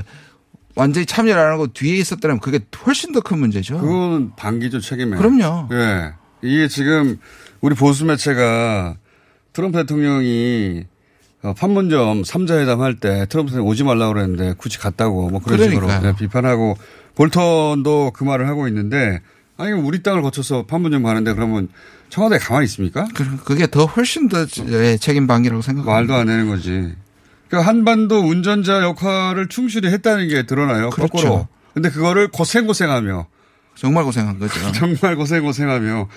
완전히 0.77 1.05
참여를 1.07 1.41
안 1.41 1.53
하고 1.53 1.67
뒤에 1.67 1.97
있었다면 1.97 2.41
그게 2.41 2.61
훨씬 2.87 3.13
더 3.13 3.21
큰 3.21 3.39
문제죠. 3.39 3.79
그건 3.81 4.33
반기죠 4.37 4.81
책임에. 4.81 5.17
그럼요. 5.17 5.69
예. 5.73 6.13
이게 6.43 6.69
지금 6.69 7.19
우리 7.61 7.75
보수 7.75 8.05
매체가 8.05 8.97
트럼프 9.53 9.79
대통령이 9.79 10.85
어, 11.43 11.55
판문점 11.55 12.23
3자 12.23 12.61
회담 12.61 12.81
할 12.83 12.95
때 13.01 13.27
트럼프 13.29 13.51
대통령 13.51 13.67
오지 13.69 13.83
말라고 13.85 14.13
그랬는데 14.15 14.55
굳이 14.59 14.79
갔다고 14.79 15.29
뭐 15.31 15.41
그런 15.41 15.59
식으로 15.59 15.87
그러니까요. 15.87 16.13
네, 16.13 16.19
비판하고 16.19 16.77
볼턴도 17.15 18.13
그 18.15 18.25
말을 18.25 18.49
하고 18.49 18.69
있는데 18.69 19.21
아니 19.57 19.73
우리 19.73 20.03
땅을 20.03 20.23
거쳐서 20.23 20.65
판문점 20.67 21.03
가는데 21.03 21.35
그러면 21.35 21.69
청와대에 22.09 22.39
가만히 22.39 22.65
있습니까? 22.65 23.07
그게 23.45 23.67
더 23.67 23.85
훨씬 23.85 24.29
더 24.29 24.47
예, 24.69 24.97
책임 24.97 25.27
방기라고 25.27 25.61
생각합니다. 25.63 25.93
말도 25.93 26.15
안 26.15 26.27
되는 26.27 26.49
거지. 26.49 26.95
그러니까 27.51 27.69
한반도 27.69 28.21
운전자 28.21 28.83
역할을 28.83 29.49
충실히 29.49 29.89
했다는 29.91 30.29
게 30.29 30.45
드러나요. 30.47 30.89
그렇죠. 30.91 31.13
거꾸로. 31.13 31.49
근데 31.75 31.91
그거를 31.91 32.29
고생고생하며 32.29 33.27
정말 33.75 34.05
고생한 34.05 34.39
거죠. 34.39 34.55
정말 34.73 35.17
고생고생하며 35.17 36.09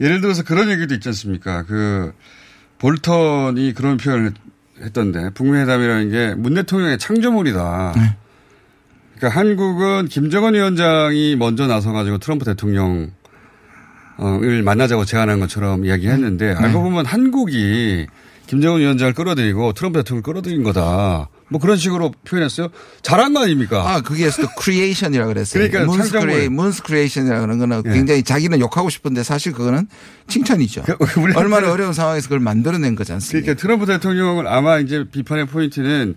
예를 0.00 0.20
들어서 0.20 0.42
그런 0.44 0.70
얘기도 0.70 0.94
있지 0.94 1.08
않습니까? 1.08 1.64
그 1.64 2.12
볼턴이 2.78 3.74
그런 3.74 3.96
표현을 3.98 4.26
했- 4.26 4.84
했던데 4.86 5.30
북미회담이라는 5.34 6.10
게 6.10 6.34
문 6.36 6.54
대통령의 6.54 6.98
창조물이다. 6.98 7.92
네. 7.96 8.16
그러니까 9.16 9.38
한국은 9.40 10.06
김정은 10.08 10.54
위원장이 10.54 11.36
먼저 11.36 11.66
나서가지고 11.66 12.18
트럼프 12.18 12.44
대통령 12.46 13.10
을 14.22 14.62
만나자고 14.62 15.06
제안한 15.06 15.40
것처럼 15.40 15.84
이야기했는데 15.86 16.52
네. 16.52 16.54
알고 16.54 16.82
보면 16.82 17.06
한국이 17.06 18.06
김정은 18.50 18.80
위원장을 18.80 19.12
끌어들이고 19.14 19.74
트럼프 19.74 20.00
대통령을 20.00 20.22
끌어들인 20.24 20.64
거다. 20.64 21.28
뭐 21.50 21.60
그런 21.60 21.76
식으로 21.76 22.12
표현했어요. 22.24 22.66
잘한 23.00 23.32
거 23.32 23.44
아닙니까? 23.44 23.88
아, 23.88 24.00
그게 24.00 24.28
또 24.28 24.48
creation이라 24.58 25.26
그랬어요. 25.26 25.68
그러니까 25.68 25.84
Moon's. 25.84 26.18
Crea, 26.18 26.48
Moon's 26.48 26.82
creation이라 26.82 27.42
그런 27.42 27.60
거는 27.60 27.84
예. 27.86 27.90
굉장히 27.92 28.24
자기는 28.24 28.58
욕하고 28.58 28.90
싶은데 28.90 29.22
사실 29.22 29.52
그거는 29.52 29.86
칭찬이죠. 30.26 30.82
우리 31.18 31.32
얼마나 31.34 31.70
어려운 31.70 31.92
상황에서 31.92 32.26
그걸 32.26 32.40
만들어낸 32.40 32.96
거지 32.96 33.12
않습니까? 33.12 33.44
그러니까 33.44 33.62
트럼프 33.62 33.86
대통령을 33.86 34.48
아마 34.48 34.80
이제 34.80 35.04
비판의 35.08 35.46
포인트는 35.46 36.16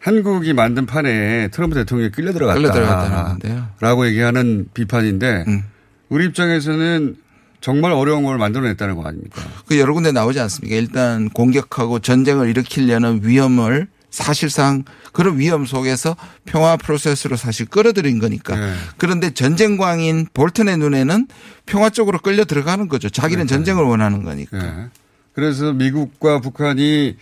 한국이 0.00 0.54
만든 0.54 0.86
판에 0.86 1.48
트럼프 1.48 1.74
대통령이 1.74 2.12
끌려 2.12 2.32
들어갔다. 2.32 2.58
끌려 2.58 2.72
들어갔다는 2.72 3.24
건데요. 3.24 3.68
라고 3.80 4.06
얘기하는 4.06 4.68
비판인데 4.72 5.44
음. 5.46 5.64
우리 6.08 6.24
입장에서는 6.24 7.16
정말 7.60 7.92
어려운 7.92 8.24
걸 8.24 8.38
만들어냈다는 8.38 8.96
거 8.96 9.06
아닙니까? 9.06 9.42
그 9.66 9.78
여러 9.78 9.92
군데 9.94 10.12
나오지 10.12 10.38
않습니까? 10.40 10.76
일단 10.76 11.28
공격하고 11.28 11.98
전쟁을 11.98 12.48
일으키려는 12.50 13.20
위험을 13.22 13.88
사실상 14.10 14.84
그런 15.12 15.38
위험 15.38 15.66
속에서 15.66 16.16
평화 16.44 16.76
프로세스로 16.76 17.36
사실 17.36 17.66
끌어들인 17.66 18.18
거니까. 18.18 18.56
네. 18.56 18.74
그런데 18.96 19.30
전쟁광인 19.34 20.28
볼턴의 20.32 20.78
눈에는 20.78 21.26
평화 21.66 21.90
쪽으로 21.90 22.18
끌려 22.18 22.44
들어가는 22.44 22.88
거죠. 22.88 23.10
자기는 23.10 23.46
전쟁을 23.46 23.84
원하는 23.84 24.22
거니까. 24.22 24.58
네. 24.58 24.88
그래서 25.34 25.72
미국과 25.72 26.40
북한이 26.40 27.16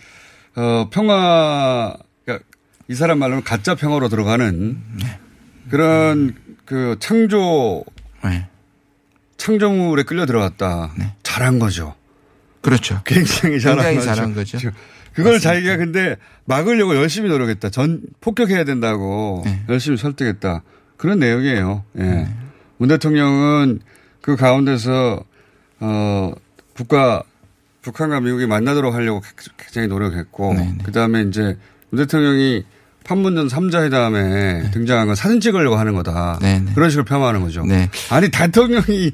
어 0.55 0.87
평화 0.89 1.95
그러니까 2.23 2.45
이 2.87 2.95
사람 2.95 3.19
말로는 3.19 3.43
가짜 3.43 3.75
평화로 3.75 4.09
들어가는 4.09 4.77
그런 5.69 6.35
그 6.65 6.95
창조 6.99 7.83
네. 8.23 8.47
창조물에 9.37 10.03
끌려 10.03 10.25
들어갔다. 10.25 10.93
잘한 11.23 11.59
거죠. 11.59 11.95
그렇죠. 12.61 13.01
굉장히 13.05 13.59
잘한 13.59 13.77
굉장히 13.77 13.95
거죠. 13.97 14.05
잘한 14.05 14.33
거죠. 14.33 14.57
그걸 15.13 15.39
자기가 15.39 15.77
근데 15.77 16.15
막으려고 16.45 16.95
열심히 16.95 17.29
노력했다. 17.29 17.69
전 17.69 18.01
폭격해야 18.21 18.65
된다고 18.65 19.41
네. 19.45 19.63
열심히 19.69 19.97
설득했다. 19.97 20.63
그런 20.97 21.19
내용이에요. 21.19 21.83
예. 21.99 22.27
문 22.77 22.89
대통령은 22.89 23.79
그 24.21 24.35
가운데서 24.35 25.23
어 25.79 26.31
북과 26.73 27.23
북한과 27.81 28.19
미국이 28.19 28.45
만나도록 28.45 28.93
하려고 28.93 29.21
굉장히 29.57 29.87
노력했고 29.87 30.53
네, 30.53 30.77
그다음에 30.83 31.21
이제 31.21 31.57
문 31.89 32.03
대통령이 32.03 32.65
판문점 33.07 33.47
3자 33.47 33.83
회담에 33.83 34.21
네. 34.63 34.71
등장한 34.71 35.07
건 35.07 35.15
사진 35.15 35.39
찍으려고 35.39 35.77
하는 35.77 35.93
거다. 35.93 36.39
네, 36.41 36.59
네. 36.59 36.71
그런 36.73 36.89
식으로 36.89 37.05
폄하하는 37.05 37.41
거죠. 37.41 37.65
네. 37.65 37.89
아니 38.09 38.29
대통령이 38.29 39.11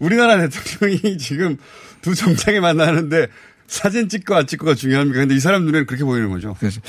우리나라 0.00 0.46
대통령이 0.48 1.18
지금 1.18 1.56
두 2.02 2.14
정상이 2.14 2.60
만나는데 2.60 3.28
사진 3.68 4.08
찍고 4.08 4.34
안 4.34 4.46
찍고가 4.46 4.74
중요합니까? 4.74 5.20
근데 5.20 5.34
이 5.34 5.40
사람 5.40 5.64
눈에는 5.66 5.86
그렇게 5.86 6.02
보이는 6.02 6.30
거죠. 6.30 6.56
그래서 6.58 6.80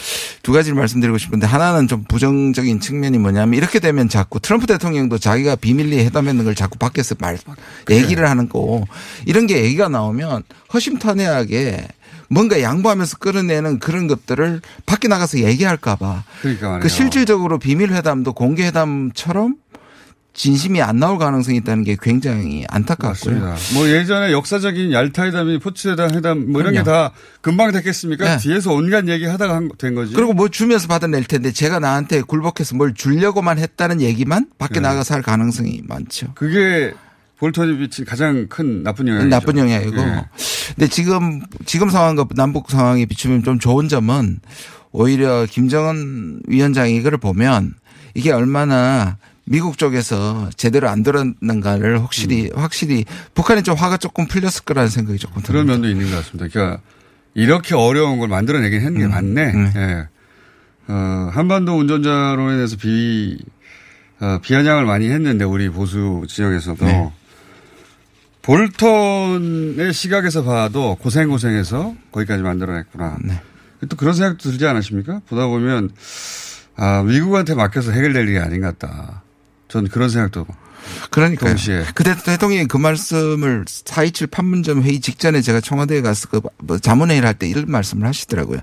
두 0.42 0.54
가지를 0.54 0.78
말씀드리고 0.78 1.18
싶은데 1.18 1.46
하나는 1.46 1.88
좀 1.90 2.06
부정적인 2.08 2.80
측면이 2.80 3.18
뭐냐면 3.18 3.56
이렇게 3.56 3.80
되면 3.80 4.08
자꾸 4.08 4.40
트럼프 4.40 4.66
대통령도 4.66 5.18
자기가 5.18 5.58
비밀리 5.58 6.00
회담했는 6.06 6.46
걸 6.46 6.56
자꾸 6.56 6.78
밖에서 6.78 7.16
말 7.20 7.38
그래. 7.84 7.98
얘기를 7.98 8.30
하는 8.30 8.48
거 8.48 8.86
이런 9.26 9.46
게 9.46 9.62
얘기가 9.64 9.90
나오면 9.90 10.44
허심탄회하게 10.74 11.86
뭔가 12.30 12.62
양보하면서 12.62 13.18
끌어내는 13.18 13.80
그런 13.80 14.08
것들을 14.08 14.62
밖에 14.86 15.08
나가서 15.08 15.40
얘기할까봐. 15.40 16.24
그러니까 16.42 16.80
그 16.80 16.88
실질적으로 16.90 17.60
비밀 17.60 17.92
회담도 17.92 18.34
공개 18.34 18.66
회담처럼 18.66 19.56
진심이 20.32 20.82
안 20.82 21.00
나올 21.00 21.18
가능성이 21.18 21.58
있다는 21.58 21.84
게 21.84 21.98
굉장히 22.00 22.64
안타깝고요. 22.70 23.40
맞습니다. 23.40 23.56
뭐 23.74 23.90
예전에 23.90 24.32
역사적인 24.32 24.94
얄타 24.94 25.26
회담이 25.26 25.58
포츠 25.60 25.88
회담 25.90 26.12
회담 26.12 26.52
뭐 26.52 26.62
이런 26.62 26.74
게 26.74 26.84
다 26.84 27.12
금방 27.42 27.72
됐겠습니까? 27.72 28.24
네. 28.24 28.38
뒤에서 28.38 28.72
온갖 28.72 29.08
얘기 29.10 29.26
하다가 29.26 29.62
된 29.78 29.96
거지. 29.96 30.14
그리고 30.14 30.32
뭐 30.34 30.48
주면서 30.48 30.88
받아낼 30.88 31.26
텐데 31.26 31.52
제가 31.52 31.80
나한테 31.80 32.22
굴복해서 32.22 32.76
뭘 32.76 32.94
주려고만 32.94 33.58
했다는 33.58 34.02
얘기만 34.02 34.46
밖에 34.58 34.76
네. 34.76 34.82
나가서 34.82 35.16
할 35.16 35.24
가능성이 35.24 35.82
많죠. 35.86 36.28
그게 36.36 36.94
볼턴이 37.40 37.78
비친 37.78 38.06
가장 38.06 38.48
큰 38.48 38.84
나쁜 38.84 39.08
영향이죠. 39.08 39.30
나쁜 39.30 39.58
영향이고. 39.58 39.96
네. 39.96 40.26
근데 40.76 40.88
지금 40.88 41.42
지금 41.66 41.90
상황과 41.90 42.28
남북 42.36 42.70
상황에 42.70 43.06
비추면 43.06 43.44
좀 43.44 43.60
좋은 43.60 43.88
점은 43.88 44.40
오히려 44.92 45.46
김정은 45.50 46.42
위원장이 46.48 46.96
이거를 46.98 47.18
보면 47.18 47.74
이게 48.14 48.32
얼마나 48.32 49.18
미국 49.46 49.78
쪽에서 49.78 50.50
제대로 50.58 50.90
안 50.90 51.02
들었는가를 51.02 52.04
확실히 52.04 52.50
음. 52.54 52.60
확실히 52.62 53.06
북한이 53.34 53.64
좀 53.64 53.76
화가 53.76 53.98
조금 53.98 54.28
풀렸을 54.28 54.64
거라는 54.66 54.90
생각이 54.90 55.18
조금 55.18 55.42
그런 55.42 55.66
듭니다. 55.66 55.74
면도 55.74 55.90
있는 55.90 56.12
것 56.12 56.18
같습니다. 56.18 56.48
그러니까 56.52 56.82
이렇게 57.34 57.74
어려운 57.74 58.20
걸 58.20 58.28
만들어내긴 58.28 58.82
했는 58.82 58.98
게 59.00 59.06
음. 59.06 59.12
맞네. 59.12 59.52
음. 59.54 59.72
예. 59.76 60.08
어, 60.92 61.30
한반도 61.34 61.78
운전자로 61.78 62.52
인해서 62.52 62.76
비 62.76 63.38
어, 64.20 64.40
비아냥을 64.42 64.86
많이 64.86 65.10
했는데 65.10 65.46
우리 65.46 65.70
보수 65.70 66.26
지역에서도 66.28 66.86
네. 66.86 67.12
볼턴의 68.42 69.94
시각에서 69.94 70.44
봐도 70.44 70.96
고생 70.96 71.30
고생해서 71.30 71.96
거기까지 72.12 72.42
만들어냈구나. 72.42 73.18
네. 73.24 73.42
또 73.88 73.96
그런 73.96 74.14
생각도 74.14 74.50
들지 74.50 74.66
않으십니까? 74.66 75.22
보다 75.28 75.48
보면 75.48 75.92
아 76.76 77.04
미국한테 77.04 77.56
맡겨서 77.56 77.92
해결될 77.92 78.28
일이 78.28 78.40
아닌 78.40 78.62
것 78.62 78.78
같다. 78.78 79.24
전 79.68 79.88
그런 79.88 80.10
생각도. 80.10 80.48
그러니까 81.10 81.48
동시에. 81.48 81.86
그 81.96 82.04
대통령이 82.04 82.68
그 82.68 82.78
말씀을 82.78 83.66
4.27 83.66 84.32
판문점 84.32 84.84
회의 84.84 85.00
직전에 85.00 85.42
제가 85.42 85.62
청와대에 85.62 86.02
가서 86.02 86.28
그뭐 86.30 86.80
자문회의를 86.80 87.28
할 87.28 87.40
때 87.40 87.48
이런 87.48 87.66
말씀을 87.68 88.06
하시더라고요. 88.08 88.60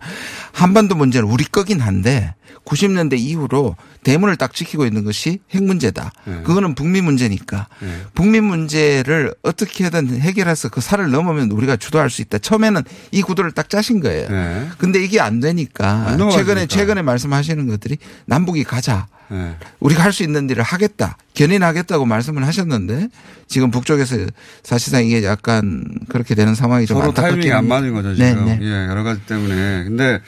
한반도 0.53 0.95
문제는 0.97 1.29
우리 1.29 1.45
거긴 1.45 1.81
한데 1.81 2.35
90년대 2.67 3.19
이후로 3.19 3.77
대문을 4.03 4.37
딱 4.37 4.53
지키고 4.53 4.85
있는 4.85 5.05
것이 5.05 5.39
핵 5.51 5.62
문제다. 5.62 6.12
네. 6.25 6.43
그거는 6.43 6.75
북미 6.75 7.01
문제니까 7.01 7.69
네. 7.81 8.03
북미 8.14 8.41
문제를 8.41 9.35
어떻게든 9.43 10.21
해결해서 10.21 10.69
그 10.69 10.81
살을 10.81 11.11
넘으면 11.11 11.51
우리가 11.53 11.77
주도할 11.77 12.11
수 12.11 12.23
있다. 12.23 12.39
처음에는 12.39 12.83
이 13.12 13.23
구도를 13.23 13.53
딱 13.53 13.71
짜신 13.71 14.01
거예요. 14.01 14.29
네. 14.29 14.69
근데 14.79 15.03
이게 15.03 15.21
안 15.21 15.41
되니까 15.41 16.09
안 16.09 16.31
최근에 16.31 16.67
최근에 16.67 17.03
말씀하시는 17.03 17.67
것들이 17.69 17.99
남북이 18.27 18.64
가자. 18.64 19.07
네. 19.31 19.57
우리가 19.81 20.03
할 20.05 20.12
수 20.12 20.22
있는 20.22 20.49
일을 20.49 20.62
하겠다. 20.62 21.16
견인하겠다고 21.35 22.07
말씀을 22.07 22.47
하셨는데 22.47 23.09
지금 23.49 23.70
북쪽에서 23.70 24.16
사실상 24.62 25.05
이게 25.05 25.24
약간 25.24 25.85
그렇게 26.09 26.35
되는 26.35 26.55
상황이 26.55 26.87
좀 26.87 26.99
서로 27.01 27.12
타이밍이 27.12 27.53
안 27.53 27.68
맞는 27.68 27.93
거죠 27.93 28.14
지금. 28.14 28.47
네, 28.47 28.57
네. 28.57 28.66
예, 28.66 28.87
여러 28.89 29.03
가지 29.03 29.20
때문에. 29.27 29.85
근데 29.85 30.20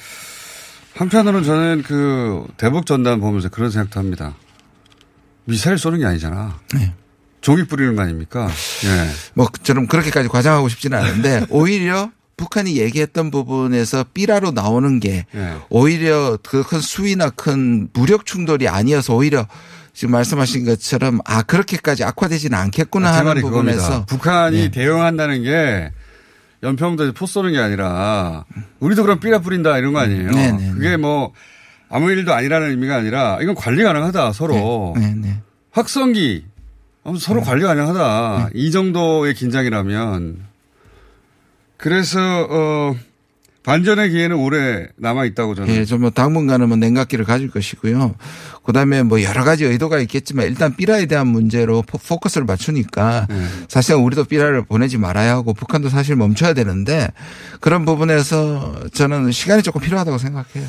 한편으로는 0.95 1.45
저는 1.45 1.83
그 1.87 2.47
대북 2.57 2.87
전단 2.87 3.21
보면서 3.21 3.49
그런 3.49 3.71
생각도 3.71 4.01
합니다. 4.01 4.35
미사일 5.45 5.79
쏘는 5.79 6.01
게 6.01 6.05
아니잖아. 6.07 6.59
네. 6.75 6.93
종이 7.41 7.65
뿌리는 7.65 7.95
거 7.95 8.03
아닙니까? 8.03 8.49
예. 8.85 9.11
뭐 9.35 9.47
저는 9.63 9.87
그렇게까지 9.87 10.29
과장하고 10.29 10.69
싶지는 10.69 10.99
않은데 10.99 11.47
오히려 11.51 12.11
북한이 12.39 12.79
얘기했던 12.79 13.31
부분에서 13.31 14.05
삐라로 14.15 14.53
나오는 14.53 15.01
게 15.01 15.27
네. 15.33 15.55
오히려 15.69 16.39
그 16.43 16.63
큰 16.63 16.81
수위나 16.81 17.31
큰 17.31 17.89
무력 17.93 18.25
충돌이 18.25 18.69
아니어서 18.69 19.15
오히려 19.15 19.47
지금 19.93 20.13
말씀하신 20.13 20.65
것처럼 20.65 21.19
아 21.25 21.43
그렇게까지 21.43 22.05
악화되지는 22.05 22.57
않겠구나 22.57 23.09
아, 23.11 23.17
하는 23.19 23.41
부분에서 23.43 23.83
그겁니다. 23.83 24.07
북한이 24.07 24.57
네. 24.57 24.71
대응한다는 24.71 25.43
게 25.43 25.91
연평도에 26.63 27.13
포 27.13 27.27
쏘는 27.27 27.53
게 27.53 27.59
아니라 27.59 28.45
우리도 28.81 29.03
그럼 29.03 29.19
삐라 29.21 29.41
뿌린다 29.41 29.77
이런 29.79 29.93
거 29.93 29.99
아니에요. 30.01 30.31
네네 30.31 30.53
네, 30.59 30.71
그게 30.73 30.91
네. 30.91 30.97
뭐 30.97 31.33
아무 31.91 32.11
일도 32.11 32.33
아니라는 32.33 32.71
의미가 32.71 32.97
아니라 32.97 33.39
이건 33.43 33.55
관리 33.57 33.83
가능하다 33.83 34.33
서로 34.33 34.95
네네. 34.97 35.15
네, 35.17 35.41
확성기 35.73 36.45
서로 37.19 37.41
관리 37.41 37.63
가능하다 37.65 38.51
이 38.55 38.71
정도의 38.71 39.35
긴장이라면 39.35 40.48
그래서 41.79 42.47
어 42.51 42.97
반전의 43.63 44.11
기회는 44.11 44.37
오래 44.37 44.89
남아 44.97 45.27
있다고 45.27 45.55
저는. 45.55 45.75
예, 45.75 45.85
좀뭐 45.85 46.11
당분간은 46.11 46.69
뭐 46.69 46.77
냉각기를 46.79 47.25
가질 47.25 47.51
것이고요. 47.51 48.15
그다음에 48.65 49.03
뭐 49.03 49.23
여러 49.23 49.45
가지 49.45 49.65
의도가 49.65 49.99
있겠지만 50.01 50.47
일단 50.47 50.75
삐라에 50.75 51.07
대한 51.07 51.27
문제로 51.27 51.83
포커스를 51.83 52.47
맞추니까 52.47 53.27
네. 53.29 53.47
사실 53.69 53.95
우리도 53.95 54.25
삐라를 54.25 54.65
보내지 54.65 54.97
말아야 54.97 55.33
하고 55.33 55.53
북한도 55.55 55.89
사실 55.89 56.17
멈춰야 56.17 56.55
되는데 56.55 57.09
그런 57.61 57.85
부분에서 57.85 58.89
저는 58.93 59.33
시간이 59.33 59.63
조금 59.63 59.81
필요하다고 59.81 60.19
생각해요. 60.19 60.67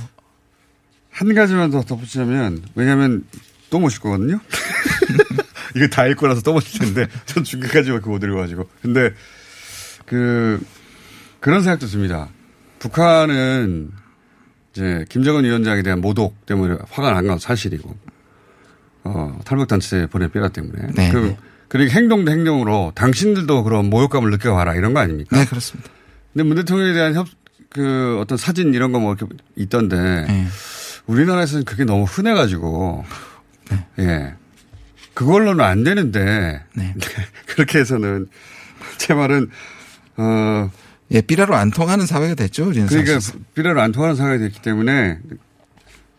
한 1.10 1.34
가지만 1.34 1.72
더 1.72 1.82
덧붙이자면 1.82 2.64
왜냐하면 2.76 3.24
또 3.70 3.80
모실 3.80 4.01
거거든요. 4.01 4.39
이거 5.76 5.88
다 5.88 6.05
읽고 6.05 6.28
나서 6.28 6.41
또 6.41 6.53
모실 6.53 6.80
텐데 6.80 7.07
전 7.26 7.43
중간까지밖에 7.43 8.10
못 8.10 8.22
읽어가지고. 8.24 8.68
근데 8.82 9.12
그 10.05 10.60
그런 11.40 11.62
생각도 11.64 11.88
듭니다. 11.88 12.30
북한은 12.80 13.92
이제 14.74 15.06
김정은 15.10 15.44
위원장에 15.46 15.82
대한 15.84 16.02
모독 16.02 16.46
때문에 16.46 16.78
화가 16.90 17.12
난 17.14 17.28
건 17.28 17.40
사실이고, 17.40 17.96
어, 19.04 19.40
탈북단체 19.46 20.08
보내 20.08 20.28
뼈라 20.28 20.50
때문에. 20.50 20.88
네. 20.96 21.12
그, 21.12 21.36
그리고 21.68 21.92
행동도 21.92 22.32
행동으로 22.32 22.92
당신들도 22.96 23.64
그런 23.64 23.90
모욕감을 23.90 24.32
느껴봐라 24.32 24.76
이런 24.76 24.94
거 24.94 25.00
아닙니까? 25.02 25.38
네, 25.38 25.46
그렇습니다. 25.46 25.90
근데 26.34 26.44
문 26.44 26.56
대통령에 26.58 26.94
대한 26.94 27.14
협, 27.16 27.28
그 27.70 28.18
어떤 28.20 28.38
사진 28.38 28.74
이런 28.74 28.92
거 28.92 29.00
뭐 29.00 29.14
이렇게 29.16 29.34
있던데, 29.56 29.98
네. 30.28 30.48
우리나라에서는 31.08 31.66
그게 31.66 31.84
너무 31.86 32.04
흔해가지고, 32.04 33.06
네. 33.72 33.86
예. 34.00 34.34
그걸로는 35.14 35.64
안 35.64 35.84
되는데, 35.84 36.64
네. 36.76 36.96
그렇게 37.48 37.80
해서는 37.80 38.28
제 38.98 39.14
말은, 39.14 39.50
어, 40.18 40.72
예, 41.12 41.22
삐라로 41.22 41.55
안 41.55 41.72
통하는 41.72 42.05
사회가 42.05 42.36
됐죠. 42.36 42.68
우리는 42.68 42.88
그러니까 42.88 43.14
사실상. 43.14 43.41
삐라로 43.55 43.82
안 43.82 43.91
통하는 43.91 44.16
사회가 44.16 44.38
됐기 44.43 44.62
때문에 44.62 45.18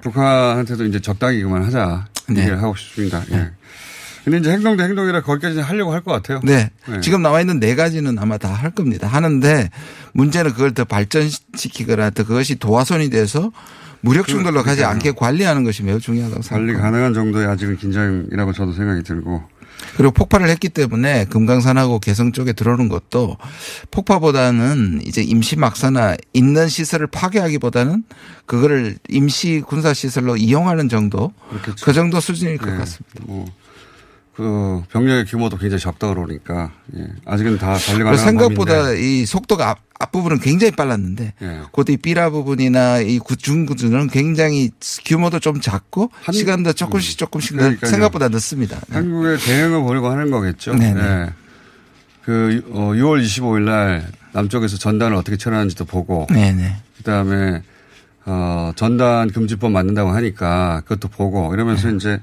북한한테도 0.03 0.84
이제 0.86 1.01
적당히 1.01 1.43
그만하자 1.43 2.09
네. 2.30 2.41
얘기를 2.41 2.62
하고 2.62 2.74
싶습니다. 2.76 3.22
예. 3.30 3.36
네. 3.36 3.51
근데 4.24 4.38
이제 4.38 4.51
행동도 4.53 4.82
행동이라 4.82 5.22
거기까지 5.22 5.61
하려고 5.61 5.93
할 5.93 6.03
것 6.03 6.12
같아요. 6.12 6.41
네. 6.45 6.70
네. 6.88 7.01
지금 7.01 7.22
나와 7.22 7.41
있는 7.41 7.59
네 7.61 7.74
가지는 7.74 8.18
아마 8.18 8.36
다 8.36 8.51
할 8.53 8.70
겁니다. 8.70 9.07
하는데 9.07 9.70
문제는 10.12 10.53
그걸 10.53 10.74
더 10.74 10.84
발전시키거나 10.84 12.11
더 12.11 12.24
그것이 12.24 12.57
도화선이 12.57 13.11
돼서 13.11 13.51
무력 14.03 14.26
충돌로 14.26 14.62
가지 14.62 14.84
않게 14.84 15.12
관리하는 15.12 15.62
것이 15.64 15.82
매우 15.82 16.01
중요하다고 16.01 16.43
생각합니다. 16.43 16.78
관리 16.78 16.82
가능한 16.82 17.14
정도의 17.14 17.47
아직은 17.47 17.76
긴장이라고 17.76 18.53
저도 18.53 18.72
생각이 18.72 19.03
들고 19.03 19.43
그리고 19.97 20.12
폭발을 20.12 20.49
했기 20.49 20.68
때문에 20.68 21.26
금강산하고 21.26 21.99
개성 22.01 22.33
쪽에 22.33 22.53
들어오는 22.53 22.89
것도 22.89 23.37
폭파보다는 23.91 25.03
이제 25.05 25.22
임시 25.22 25.57
막사나 25.57 26.16
있는 26.33 26.68
시설을 26.68 27.07
파괴하기보다는 27.09 28.05
그거를 28.47 28.97
임시 29.09 29.62
군사 29.66 29.93
시설로 29.95 30.37
이용하는 30.37 30.89
정도 30.89 31.33
그렇겠죠. 31.51 31.85
그 31.85 31.93
정도 31.93 32.20
수준일 32.20 32.59
것 32.59 32.70
네. 32.70 32.78
같습니다. 32.78 33.20
뭐. 33.22 33.45
그 34.35 34.83
병력의 34.91 35.26
규모도 35.26 35.59
굉장히 35.59 35.81
적다 35.81 36.09
그러니까 36.09 36.72
예. 36.97 37.07
아직은 37.26 37.59
다 37.59 37.74
관리가 37.74 38.16
생각보다. 38.16 38.93
이 38.93 39.26
속도가 39.26 39.76
앞, 40.01 40.11
앞부분은 40.11 40.41
굉장히 40.41 40.73
빨랐는데 40.73 41.35
예. 41.43 41.61
곧이 41.71 41.99
삐라 41.99 42.31
부분이나 42.31 43.01
이 43.01 43.21
중구준은 43.39 44.09
굉장히 44.09 44.71
규모도 45.05 45.39
좀 45.39 45.61
작고 45.61 46.11
한, 46.23 46.35
시간도 46.35 46.73
조금씩 46.73 47.19
조금씩 47.19 47.57
그러니까요. 47.57 47.91
생각보다 47.91 48.29
늦습니다. 48.29 48.81
네. 48.89 48.97
한국의 48.97 49.39
대응을 49.39 49.83
보려고 49.83 50.09
하는 50.09 50.31
거겠죠. 50.31 50.75
네. 50.75 50.95
네. 50.95 51.31
그 52.25 52.63
어, 52.71 52.93
6월 52.95 53.23
25일 53.23 53.63
날 53.63 54.09
남쪽에서 54.33 54.77
전단을 54.77 55.17
어떻게 55.17 55.37
처리하는지도 55.37 55.85
보고 55.85 56.27
네네. 56.31 56.77
그다음에 56.99 57.63
어, 58.27 58.73
전단 58.77 59.31
금지법 59.31 59.73
만든다고 59.73 60.11
하니까 60.11 60.83
그것도 60.85 61.09
보고 61.09 61.53
이러면서 61.55 61.89
네. 61.89 61.97
이제 61.97 62.21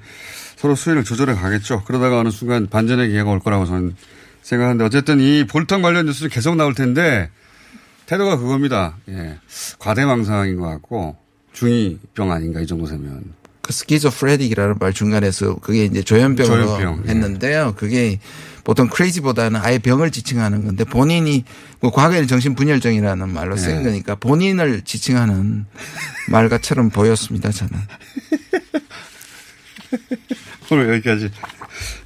서로 0.56 0.76
수위를 0.76 1.04
조절해 1.04 1.36
가겠죠. 1.36 1.84
그러다가 1.86 2.20
어느 2.20 2.30
순간 2.30 2.68
반전의 2.68 3.10
기회가 3.10 3.30
올 3.30 3.40
거라고 3.40 3.66
저는 3.66 3.96
생각하는데 4.42 4.84
어쨌든 4.86 5.20
이 5.20 5.46
볼턴 5.46 5.82
관련 5.82 6.06
뉴스는 6.06 6.30
계속 6.30 6.56
나올 6.56 6.74
텐데 6.74 7.30
태도가 8.08 8.38
그겁니다. 8.38 8.98
예. 9.10 9.38
과대망상인 9.78 10.58
것 10.58 10.66
같고 10.68 11.16
중이병 11.54 12.32
아닌가 12.32 12.60
이 12.62 12.66
정도 12.66 12.88
되면. 12.88 13.36
그 13.62 13.74
스키조프레딕이라는 13.74 14.80
말 14.80 14.94
중간에서 14.94 15.56
그게 15.56 15.86
이제 15.86 16.02
조현병으로 16.02 16.66
조현병, 16.66 17.04
예. 17.06 17.10
했는데요. 17.10 17.76
그게 17.76 18.20
보통 18.64 18.88
크레이지보다는 18.88 19.60
아예 19.62 19.78
병을 19.78 20.12
지칭하는 20.12 20.66
건데 20.66 20.86
본인이 20.86 21.44
뭐 21.82 21.92
과거에는 21.92 22.28
정신분열증이라는 22.28 23.30
말로 23.30 23.58
쓰인 23.58 23.80
예. 23.80 23.84
거니까 23.84 24.16
본인을 24.16 24.82
지칭하는 24.82 25.66
말과처럼 26.32 26.90
보였습니다. 26.90 27.52
저는. 27.52 27.74
오늘 30.72 30.94
여기까지 30.96 31.30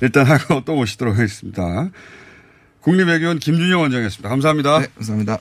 일단 0.02 0.26
하고 0.26 0.64
또 0.66 0.76
모시도록 0.76 1.16
하겠습니다. 1.16 1.90
국립외교원 2.82 3.38
김준영 3.38 3.82
원장이었습니다. 3.82 4.30
감사합니다. 4.30 4.80
네, 4.80 4.88
감사합니다. 4.96 5.40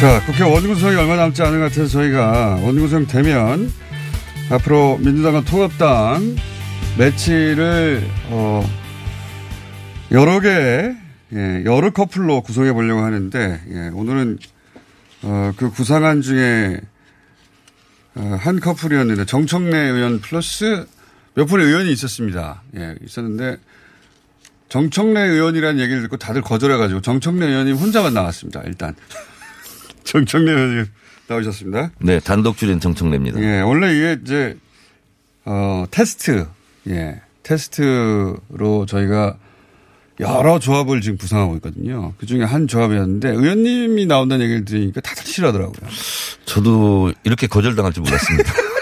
자, 0.00 0.22
국회 0.26 0.42
원구성이 0.42 0.94
얼마 0.94 1.16
남지 1.16 1.40
않은 1.42 1.58
것 1.58 1.64
같아서 1.64 1.88
저희가 1.88 2.56
원구성 2.62 3.06
되면 3.06 3.72
앞으로 4.50 4.98
민주당과 4.98 5.44
통합당 5.44 6.36
매치를 6.98 8.06
어 8.28 8.62
여러 10.12 10.40
개 10.40 10.94
예, 11.32 11.62
여러 11.64 11.90
커플로 11.90 12.42
구성해 12.42 12.74
보려고 12.74 13.00
하는데 13.00 13.60
예, 13.70 13.90
오늘은 13.94 14.38
어, 15.22 15.52
그 15.56 15.70
구상안 15.70 16.20
중에 16.20 16.78
어, 18.16 18.36
한 18.38 18.60
커플이었는데 18.60 19.24
정청래 19.24 19.78
의원 19.78 20.20
플러스 20.20 20.86
몇 21.32 21.46
분의 21.46 21.66
의원이 21.66 21.90
있었습니다. 21.92 22.62
예, 22.76 22.96
있었는데 23.02 23.56
정청래 24.68 25.20
의원이라는 25.22 25.80
얘기를 25.80 26.02
듣고 26.02 26.18
다들 26.18 26.42
거절해가지고 26.42 27.00
정청래 27.00 27.46
의원님 27.46 27.76
혼자만 27.76 28.12
나왔습니다. 28.12 28.60
일단 28.66 28.94
정청래 30.06 30.52
의원님 30.52 30.86
나오셨습니다. 31.28 31.90
네, 31.98 32.20
단독 32.20 32.56
줄인 32.56 32.80
정청래입니다. 32.80 33.40
예, 33.40 33.60
원래 33.60 33.94
이게 33.94 34.18
이제 34.22 34.56
어 35.44 35.84
테스트, 35.90 36.46
예, 36.88 37.20
테스트로 37.42 38.86
저희가 38.86 39.36
여러 40.20 40.58
조합을 40.58 41.02
지금 41.02 41.18
구상하고 41.18 41.56
있거든요. 41.56 42.14
그 42.18 42.26
중에 42.26 42.42
한 42.42 42.66
조합이었는데 42.66 43.30
의원님이 43.30 44.06
나온다는 44.06 44.44
얘기를 44.44 44.64
들으니까 44.64 45.00
다들 45.02 45.26
싫어하더라고요. 45.26 45.90
저도 46.46 47.12
이렇게 47.24 47.46
거절당할 47.46 47.92
줄 47.92 48.02
몰랐습니다. 48.02 48.52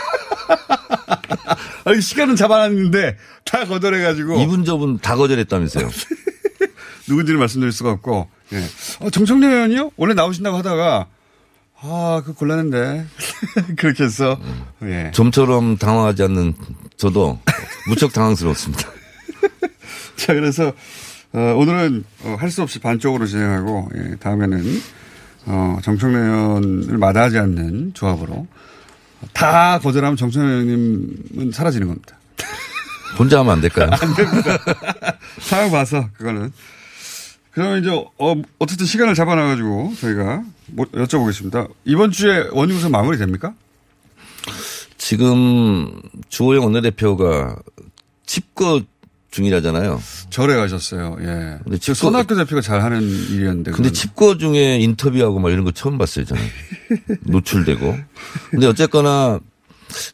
아니 1.85 2.01
시간은 2.01 2.37
잡아놨는데 2.37 3.17
다 3.45 3.65
거절해가지고 3.65 4.41
이분 4.41 4.65
저분 4.65 4.99
다 4.99 5.17
거절했다면서요. 5.17 5.89
누군지는 7.09 7.39
말씀드릴 7.39 7.71
수가 7.71 7.91
없고, 7.91 8.31
예. 8.55 8.65
어, 9.01 9.11
정청래 9.11 9.47
의원이요? 9.47 9.91
원래 9.97 10.15
나오신다고 10.15 10.57
하다가 10.57 11.07
아, 11.87 12.23
그 12.25 12.33
곤란한데 12.33 13.05
그렇게 13.77 14.05
해서 14.05 14.41
예. 14.85 15.11
좀처럼 15.13 15.77
당황하지 15.77 16.23
않는 16.23 16.55
저도 16.97 17.39
무척 17.89 18.15
당황스러웠습니다. 18.15 18.89
자, 20.17 20.33
그래서 20.33 20.73
어, 21.35 21.39
오늘은 21.39 22.05
어, 22.23 22.37
할수 22.41 22.63
없이 22.63 22.79
반쪽으로 22.79 23.27
진행하고 23.27 23.91
예, 23.97 24.17
다음에는 24.17 24.65
어, 25.47 25.79
정청래 25.83 26.19
의원을 26.19 26.97
마다하지 26.97 27.39
않는 27.39 27.93
조합으로 27.93 28.47
다 29.35 29.79
거절하면 29.79 30.17
정청래 30.17 30.53
의원님은 30.53 31.53
사라지는 31.53 31.89
겁니다. 31.89 32.17
혼자 33.19 33.41
하면 33.41 33.53
안 33.53 33.61
될까요? 33.61 33.91
안 34.01 34.15
됩니다. 34.15 34.59
상황 35.39 35.71
봐서 35.71 36.09
그거는. 36.17 36.51
그러면 37.55 37.81
이제 37.81 37.91
어, 37.91 38.35
어쨌든 38.59 38.85
시간을 38.87 39.15
잡아놔가지고 39.15 39.95
저희가 40.01 40.43
뭐 40.67 40.87
여쭤보겠습니다. 40.87 41.69
이번 41.85 42.11
주에 42.11 42.49
원유구성 42.53 42.91
마무리 42.91 43.17
됩니까? 43.19 43.55
지금 44.99 46.01
주호영 46.29 46.65
원내대표가 46.65 47.57
칩거 48.27 48.83
중이라잖아요. 49.31 50.01
절에 50.31 50.55
가셨어요. 50.57 51.17
예. 51.21 51.25
근데 51.25 51.71
그 51.71 51.77
칩거- 51.79 51.95
손학규 51.95 52.37
대표가 52.37 52.61
잘하는 52.61 53.03
일이었는데. 53.03 53.73
근데. 53.73 53.91
칩거 53.91 54.39
중에 54.39 54.79
인터뷰하고 54.79 55.41
막 55.41 55.51
이런 55.51 55.65
거 55.65 55.73
처음 55.73 55.99
봤어요, 55.99 56.25
저는. 56.25 56.43
노출되고. 57.27 57.97
근데 58.51 58.67
어쨌거나 58.67 59.41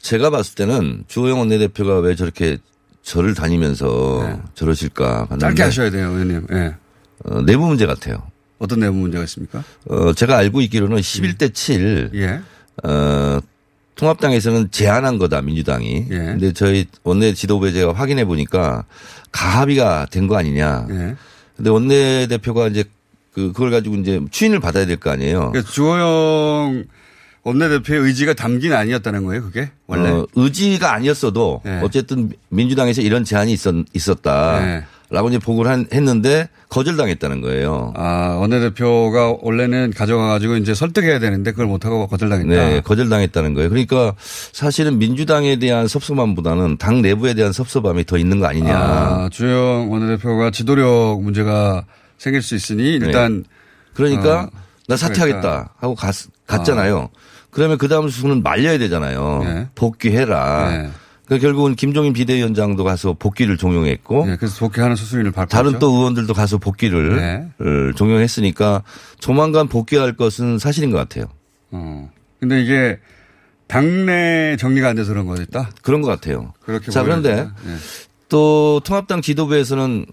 제가 0.00 0.30
봤을 0.30 0.54
때는 0.54 1.04
주호영 1.06 1.38
원내대표가 1.38 1.98
왜 2.00 2.14
저렇게 2.14 2.58
절을 3.02 3.34
다니면서 3.34 4.40
저러실까 4.54 5.26
봤는데. 5.26 5.34
네. 5.34 5.40
짧게 5.50 5.62
하셔야 5.62 5.90
돼요, 5.90 6.08
의원님. 6.10 6.46
예. 6.52 6.74
어, 7.24 7.42
내부 7.42 7.66
문제 7.66 7.86
같아요. 7.86 8.22
어떤 8.58 8.80
내부 8.80 8.94
문제가 8.96 9.24
있습니까? 9.24 9.62
어, 9.88 10.12
제가 10.12 10.36
알고 10.38 10.60
있기로는 10.62 10.98
11대 10.98 11.54
7. 11.54 12.10
예. 12.14 12.40
어, 12.82 13.40
통합당에서는 13.94 14.70
제안한 14.70 15.18
거다, 15.18 15.42
민주당이. 15.42 16.06
예. 16.10 16.16
근데 16.16 16.52
저희 16.52 16.86
원내 17.02 17.34
지도부에 17.34 17.72
제가 17.72 17.92
확인해 17.92 18.24
보니까 18.24 18.84
가합의가 19.32 20.06
된 20.10 20.26
거 20.26 20.36
아니냐. 20.36 20.86
예. 20.90 21.16
근데 21.56 21.70
원내 21.70 22.26
대표가 22.28 22.68
이제 22.68 22.84
그, 23.32 23.52
그걸 23.52 23.70
가지고 23.70 23.96
이제 23.96 24.20
추인을 24.30 24.60
받아야 24.60 24.86
될 24.86 24.96
거 24.96 25.10
아니에요. 25.10 25.50
그러니까 25.52 25.70
주호영 25.70 26.84
원내대표의 27.42 28.00
의지가 28.00 28.34
담긴 28.34 28.72
아니었다는 28.74 29.24
거예요, 29.24 29.42
그게? 29.42 29.70
원래? 29.86 30.10
어, 30.10 30.26
의지가 30.34 30.92
아니었어도 30.92 31.62
예. 31.66 31.80
어쨌든 31.82 32.32
민주당에서 32.50 33.00
이런 33.02 33.24
제안이 33.24 33.52
있었, 33.52 33.74
있었다. 33.94 34.62
예. 34.76 34.84
라고 35.10 35.28
이제 35.28 35.38
보고를 35.38 35.70
한- 35.70 35.86
했는데 35.92 36.48
거절당했다는 36.68 37.40
거예요. 37.40 37.92
아, 37.96 38.36
원내대표가 38.40 39.36
원래는 39.42 39.92
가져가가지고 39.92 40.56
이제 40.58 40.72
설득해야 40.72 41.18
되는데 41.18 41.50
그걸 41.50 41.66
못하고 41.66 42.06
거절당했다. 42.06 42.48
네, 42.48 42.80
거절당했다는 42.80 43.54
거예요. 43.54 43.68
그러니까 43.70 44.14
사실은 44.52 44.98
민주당에 44.98 45.58
대한 45.58 45.88
섭섭함보다는 45.88 46.76
당 46.78 47.02
내부에 47.02 47.34
대한 47.34 47.52
섭섭함이 47.52 48.04
더 48.06 48.18
있는 48.18 48.38
거 48.38 48.46
아니냐. 48.46 48.72
아, 48.78 49.28
주영 49.32 49.90
원내대표가 49.90 50.52
지도력 50.52 51.20
문제가 51.22 51.84
생길 52.16 52.40
수 52.42 52.54
있으니 52.54 52.84
일단 52.94 53.44
그러니까 53.94 54.42
어, 54.42 54.50
나 54.86 54.96
사퇴하겠다 54.96 55.74
하고 55.76 55.94
갔, 55.96 56.14
갔잖아요. 56.46 57.08
그러면 57.50 57.78
그 57.78 57.88
다음 57.88 58.08
수는 58.08 58.44
말려야 58.44 58.78
되잖아요. 58.78 59.40
네. 59.44 59.68
복귀해라. 59.74 60.70
네. 60.70 60.90
그러니까 61.30 61.46
결국은 61.46 61.76
김종인 61.76 62.12
비대위원장도 62.12 62.82
가서 62.82 63.12
복귀를 63.12 63.56
종용했고 63.56 64.26
네, 64.26 64.36
그래서 64.36 64.58
복귀하는 64.58 64.96
수순위를 64.96 65.30
밟고 65.30 65.48
다른. 65.48 65.78
또 65.78 65.92
의원들도 65.92 66.34
가서 66.34 66.58
복귀를 66.58 67.16
네. 67.16 67.48
을 67.64 67.94
종용했으니까 67.94 68.82
조만간 69.20 69.68
복귀할 69.68 70.16
것은 70.16 70.58
사실인 70.58 70.90
것 70.90 70.96
같아요. 70.96 71.26
어. 71.70 72.10
근데 72.40 72.60
이게 72.60 72.98
당내 73.68 74.56
정리가 74.58 74.88
안 74.88 74.96
돼서 74.96 75.12
그런 75.12 75.26
거겠다. 75.26 75.70
그런 75.82 76.02
것 76.02 76.08
같아요. 76.08 76.52
그렇게 76.64 76.90
자. 76.90 77.04
그런데 77.04 77.44
네. 77.44 77.76
또 78.28 78.80
통합당 78.84 79.22
지도부에서는 79.22 80.06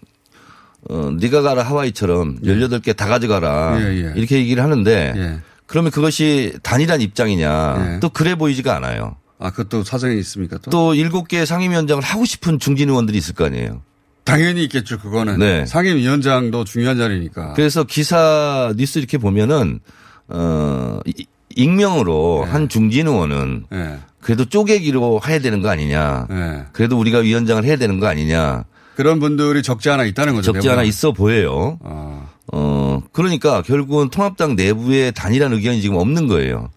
어, 0.92 1.12
네가 1.20 1.42
가라 1.42 1.64
하와이처럼 1.64 2.42
18개 2.44 2.96
다 2.96 3.08
가져가라. 3.08 3.80
예, 3.82 3.86
예. 3.86 4.14
이렇게 4.16 4.38
얘기를 4.38 4.62
하는데 4.62 5.14
예. 5.16 5.40
그러면 5.66 5.90
그것이 5.90 6.54
단일한 6.62 7.02
입장이냐. 7.02 7.94
예. 7.96 8.00
또 8.02 8.10
그래 8.10 8.36
보이지가 8.36 8.76
않아요. 8.76 9.16
아, 9.40 9.52
그것도 9.52 9.84
사정이 9.84 10.18
있습니까 10.20 10.58
또? 10.60 10.70
또 10.72 10.94
7개 10.94 11.46
상임위원장을 11.46 12.04
하고 12.04 12.26
싶은 12.26 12.60
중진 12.60 12.90
의원들이 12.90 13.18
있을 13.18 13.36
거 13.36 13.46
아니에요. 13.46 13.82
당연히 14.24 14.64
있겠죠, 14.64 15.00
그거는. 15.00 15.40
네. 15.40 15.66
상임위원장도 15.66 16.64
중요한 16.66 16.98
자리니까. 16.98 17.54
그래서 17.54 17.84
기사 17.84 18.74
뉴스 18.76 19.00
이렇게 19.00 19.18
보면은 19.18 19.80
어 20.28 21.00
이- 21.06 21.26
익명으로 21.56 22.44
네. 22.46 22.52
한 22.52 22.68
중진 22.70 23.08
의원은 23.08 23.66
예. 23.74 23.98
그래도 24.20 24.46
쪼개기로 24.46 25.22
해야 25.26 25.40
되는 25.40 25.62
거 25.62 25.70
아니냐. 25.70 26.28
예. 26.30 26.66
그래도 26.74 27.00
우리가 27.00 27.20
위원장을 27.20 27.64
해야 27.64 27.78
되는 27.78 28.00
거 28.00 28.08
아니냐. 28.08 28.66
그런 28.96 29.20
분들이 29.20 29.62
적지 29.64 29.90
않아 29.90 30.04
있다는 30.06 30.34
거죠. 30.36 30.52
적지 30.52 30.70
않아 30.70 30.84
있어 30.84 31.14
보여요. 31.14 31.80
아. 31.84 32.28
어, 32.52 33.02
그러니까 33.14 33.62
결국은 33.62 34.10
통합당 34.10 34.56
내부에 34.56 35.12
단일한 35.12 35.54
의견이 35.54 35.82
지금 35.82 35.96
없는 35.98 36.28
거예요. 36.28 36.70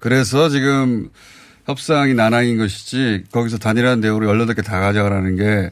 그래서 0.00 0.48
지금 0.48 1.10
협상이 1.72 2.14
난항인 2.14 2.56
것이지 2.56 3.24
거기서 3.30 3.58
단일한 3.58 4.00
대우로 4.00 4.26
18개 4.32 4.64
다 4.64 4.80
가져가라는 4.80 5.36
게 5.36 5.70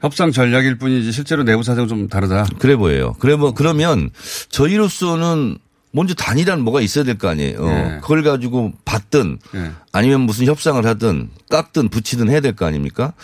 협상 0.00 0.30
전략일 0.30 0.76
뿐이지 0.76 1.10
실제로 1.10 1.42
내부 1.42 1.62
사정은 1.62 1.88
좀 1.88 2.06
다르다. 2.08 2.46
그래 2.58 2.76
보여요. 2.76 3.14
그래 3.18 3.34
뭐, 3.34 3.54
그러면 3.54 4.10
저희로서는 4.50 5.56
먼저 5.92 6.12
단일한 6.12 6.60
뭐가 6.60 6.82
있어야 6.82 7.04
될 7.04 7.16
거 7.16 7.28
아니에요. 7.28 7.64
네. 7.64 7.98
그걸 8.02 8.22
가지고 8.22 8.74
받든 8.84 9.38
네. 9.52 9.70
아니면 9.92 10.20
무슨 10.20 10.44
협상을 10.44 10.84
하든 10.84 11.30
깎든 11.48 11.88
붙이든 11.88 12.28
해야 12.28 12.40
될 12.40 12.52
거 12.54 12.66
아닙니까? 12.66 13.14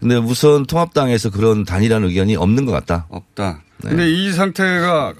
근데 0.00 0.16
우선 0.16 0.64
통합당에서 0.64 1.28
그런 1.28 1.64
단일한 1.64 2.02
의견이 2.04 2.34
없는 2.34 2.64
것 2.64 2.72
같다. 2.72 3.06
없다. 3.10 3.60
근데 3.82 4.10
이 4.10 4.32
상태가 4.32 5.12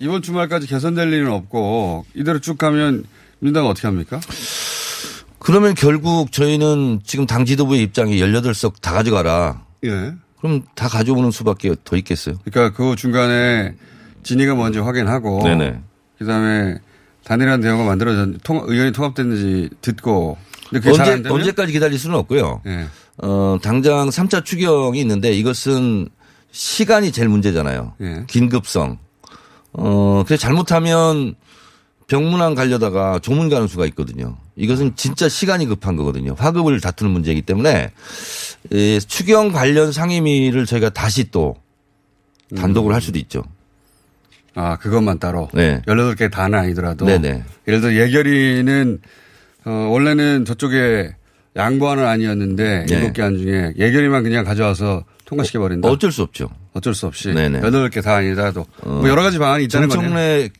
이번 0.00 0.22
주말까지 0.22 0.66
개선될 0.66 1.12
일은 1.12 1.30
없고 1.30 2.06
이대로 2.14 2.40
쭉 2.40 2.58
가면 2.58 3.04
민주당은 3.38 3.70
어떻게 3.70 3.86
합니까? 3.86 4.18
그러면 5.42 5.74
결국 5.74 6.30
저희는 6.30 7.00
지금 7.04 7.26
당 7.26 7.44
지도부의 7.44 7.82
입장이 7.82 8.16
18석 8.20 8.74
다 8.80 8.92
가져가라. 8.92 9.64
예. 9.84 10.14
그럼 10.38 10.62
다 10.76 10.88
가져오는 10.88 11.30
수밖에 11.32 11.74
더 11.84 11.96
있겠어요. 11.96 12.36
그러니까 12.44 12.76
그 12.76 12.94
중간에 12.94 13.74
진위가 14.22 14.54
뭔지 14.54 14.78
확인하고 14.78 15.42
네네. 15.42 15.80
그다음에 16.18 16.78
단일한 17.24 17.60
대응가 17.60 17.84
만들어졌 17.84 18.36
통 18.44 18.62
의견이 18.66 18.92
통합됐는지 18.92 19.70
듣고 19.80 20.36
언제, 20.72 21.28
언제까지 21.28 21.72
기다릴 21.72 21.98
수는 21.98 22.16
없고요. 22.18 22.62
예. 22.66 22.86
어, 23.18 23.58
당장 23.62 24.08
3차 24.10 24.44
추경이 24.44 25.00
있는데 25.00 25.32
이것은 25.32 26.08
시간이 26.52 27.10
제일 27.10 27.28
문제잖아요. 27.28 27.94
예. 28.00 28.24
긴급성. 28.28 28.98
어, 29.72 30.22
그래서 30.24 30.40
잘못하면 30.40 31.34
병문안 32.12 32.54
가려다가 32.54 33.18
조문 33.20 33.48
가는 33.48 33.66
수가 33.66 33.86
있거든요. 33.86 34.36
이것은 34.56 34.96
진짜 34.96 35.30
시간이 35.30 35.64
급한 35.64 35.96
거거든요. 35.96 36.34
화급을 36.36 36.78
다투는 36.78 37.10
문제이기 37.10 37.40
때문에 37.40 37.90
에, 38.70 38.98
추경 38.98 39.50
관련 39.50 39.92
상임위를 39.92 40.66
저희가 40.66 40.90
다시 40.90 41.30
또 41.30 41.56
단독으로 42.54 42.92
할 42.92 43.00
수도 43.00 43.18
있죠. 43.18 43.42
아 44.54 44.76
그것만 44.76 45.20
따로 45.20 45.48
네. 45.54 45.80
18개 45.86 46.30
다는 46.30 46.58
아니더라도 46.58 47.06
네네. 47.06 47.44
예를 47.66 47.80
들어 47.80 47.94
예결위는 47.94 49.00
어, 49.64 49.70
원래는 49.70 50.44
저쪽에 50.44 51.14
양보안은 51.56 52.04
아니었는데 52.04 52.84
네. 52.90 52.94
일곱 52.94 53.14
개안 53.14 53.38
중에 53.38 53.72
예결위만 53.78 54.22
그냥 54.22 54.44
가져와서 54.44 55.04
통과시켜 55.24 55.60
버린다. 55.60 55.88
어쩔 55.88 56.12
수 56.12 56.20
없죠. 56.20 56.50
어쩔 56.74 56.94
수 56.94 57.06
없이 57.06 57.32
네네. 57.32 57.60
여덟 57.62 57.88
개다 57.88 58.16
아니더라도 58.16 58.66
어, 58.82 58.90
뭐 59.00 59.08
여러 59.08 59.22
가지 59.22 59.38
방안이. 59.38 59.68
정청래 59.68 60.50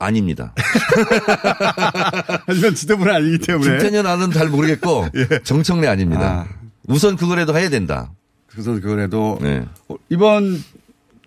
아닙니다. 0.00 0.52
하지만 2.46 2.74
지도부는 2.74 3.14
아니기 3.14 3.38
때문에 3.38 3.70
김태년 3.70 4.06
아는 4.06 4.32
잘 4.32 4.48
모르겠고 4.48 5.06
정청래 5.44 5.86
아닙니다. 5.86 6.48
우선 6.88 7.16
그거라도 7.16 7.56
해야 7.56 7.68
된다. 7.68 8.10
우선 8.56 8.80
그거라도 8.80 9.38
네. 9.40 9.64
어, 9.88 9.94
이번 10.08 10.62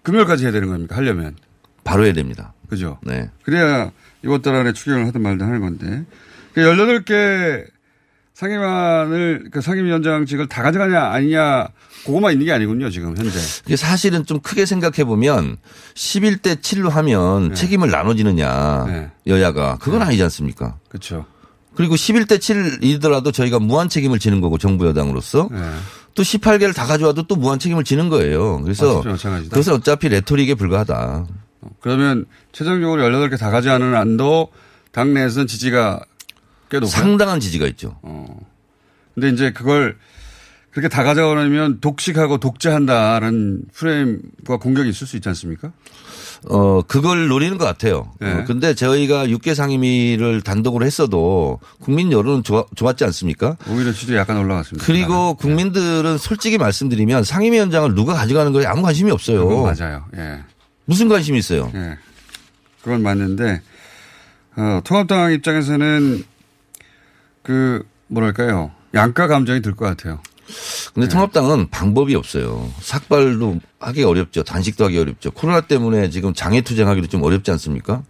금요일까지 0.01 0.43
해야 0.43 0.51
되는 0.51 0.67
겁니까? 0.67 0.97
하려면 0.97 1.35
바로 1.83 2.03
해야 2.05 2.13
됩니다. 2.13 2.53
그죠? 2.67 2.97
네. 3.03 3.29
그래야 3.43 3.91
이번 4.23 4.41
달 4.41 4.55
안에 4.55 4.73
추경을 4.73 5.07
하든 5.07 5.21
말든 5.21 5.45
하는 5.45 5.61
건데. 5.61 6.03
그 6.53 6.61
18개 6.61 7.65
상임안을, 8.33 9.49
그 9.51 9.61
상임위원장직을 9.61 10.47
다 10.47 10.63
가져가냐 10.63 10.99
아니냐, 10.99 11.67
그거만 12.05 12.33
있는 12.33 12.45
게 12.45 12.51
아니군요, 12.51 12.89
지금 12.89 13.15
현재. 13.17 13.39
이게 13.65 13.75
사실은 13.75 14.25
좀 14.25 14.39
크게 14.39 14.65
생각해 14.65 15.05
보면 15.05 15.57
11대 15.95 16.61
7로 16.61 16.89
하면 16.89 17.53
책임을 17.55 17.89
나눠지느냐 17.89 18.85
네. 18.87 19.11
여야가 19.27 19.77
그건 19.79 20.01
아니지 20.01 20.21
않습니까? 20.23 20.77
그렇죠. 20.89 21.25
그리고 21.75 21.95
11대 21.95 22.37
7이더라도 22.37 23.33
저희가 23.33 23.59
무한 23.59 23.89
책임을 23.89 24.19
지는 24.19 24.41
거고 24.41 24.57
정부 24.57 24.85
여당으로서 24.85 25.49
네. 25.51 25.59
또 26.13 26.21
18개를 26.23 26.75
다 26.75 26.85
가져와도 26.85 27.23
또 27.23 27.35
무한 27.35 27.57
책임을 27.57 27.83
지는 27.83 28.09
거예요. 28.09 28.61
그래서 28.61 29.01
마찬가지다. 29.01 29.49
그것은 29.49 29.73
어차피 29.73 30.09
레토릭에 30.09 30.53
불과하다. 30.53 31.25
그러면 31.79 32.25
최종적으로 32.51 33.01
18개 33.03 33.39
다 33.39 33.49
가져가는 33.49 33.95
안도 33.95 34.49
당내에서는 34.91 35.47
지지가 35.47 36.01
꽤 36.69 36.79
높아요. 36.79 36.91
상당한 36.91 37.39
지지가 37.39 37.65
있죠. 37.67 37.97
어. 38.01 38.27
근데 39.15 39.29
이제 39.29 39.51
그걸 39.51 39.97
그렇게 40.73 40.89
다 40.89 41.03
가져가려면 41.03 41.79
독식하고 41.79 42.39
독재한다는 42.39 43.65
프레임과 43.73 44.57
공격이 44.59 44.89
있을 44.89 45.05
수 45.05 45.15
있지 45.15 45.29
않습니까? 45.29 45.71
어, 46.49 46.81
그걸 46.81 47.27
노리는 47.27 47.57
것 47.57 47.63
같아요. 47.65 48.11
네. 48.19 48.31
어, 48.31 48.43
근데 48.45 48.73
저희가 48.73 49.27
6개 49.27 49.53
상임위를 49.53 50.41
단독으로 50.41 50.83
했어도 50.85 51.59
국민 51.79 52.11
여론은 52.11 52.43
좋아, 52.43 52.65
좋았지 52.75 53.05
않습니까? 53.05 53.55
오히려 53.69 53.93
지지 53.93 54.15
약간 54.15 54.37
올라갔습니다. 54.37 54.85
그리고 54.85 55.35
국민들은 55.35 56.17
솔직히 56.17 56.57
말씀드리면 56.57 57.23
상임위원장을 57.23 57.93
누가 57.95 58.13
가져가는 58.15 58.51
거에 58.51 58.65
아무 58.65 58.81
관심이 58.81 59.11
없어요. 59.11 59.47
맞아요. 59.63 60.05
예. 60.17 60.39
무슨 60.85 61.07
관심이 61.07 61.37
있어요? 61.37 61.71
예. 61.75 61.97
그건 62.81 63.03
맞는데, 63.03 63.61
어, 64.57 64.81
통합당 64.83 65.31
입장에서는 65.33 66.23
그, 67.43 67.85
뭐랄까요. 68.07 68.71
양가 68.93 69.27
감정이 69.27 69.61
들 69.61 69.75
것 69.75 69.85
같아요. 69.85 70.19
근데 70.93 71.07
통합당은 71.07 71.69
방법이 71.69 72.15
없어요. 72.15 72.71
삭발도 72.81 73.59
하기 73.79 74.03
어렵죠. 74.03 74.43
단식도 74.43 74.85
하기 74.85 74.97
어렵죠. 74.97 75.31
코로나 75.31 75.61
때문에 75.61 76.09
지금 76.09 76.33
장애 76.33 76.61
투쟁하기도 76.61 77.07
좀 77.07 77.23
어렵지 77.23 77.51
않습니까? 77.51 78.03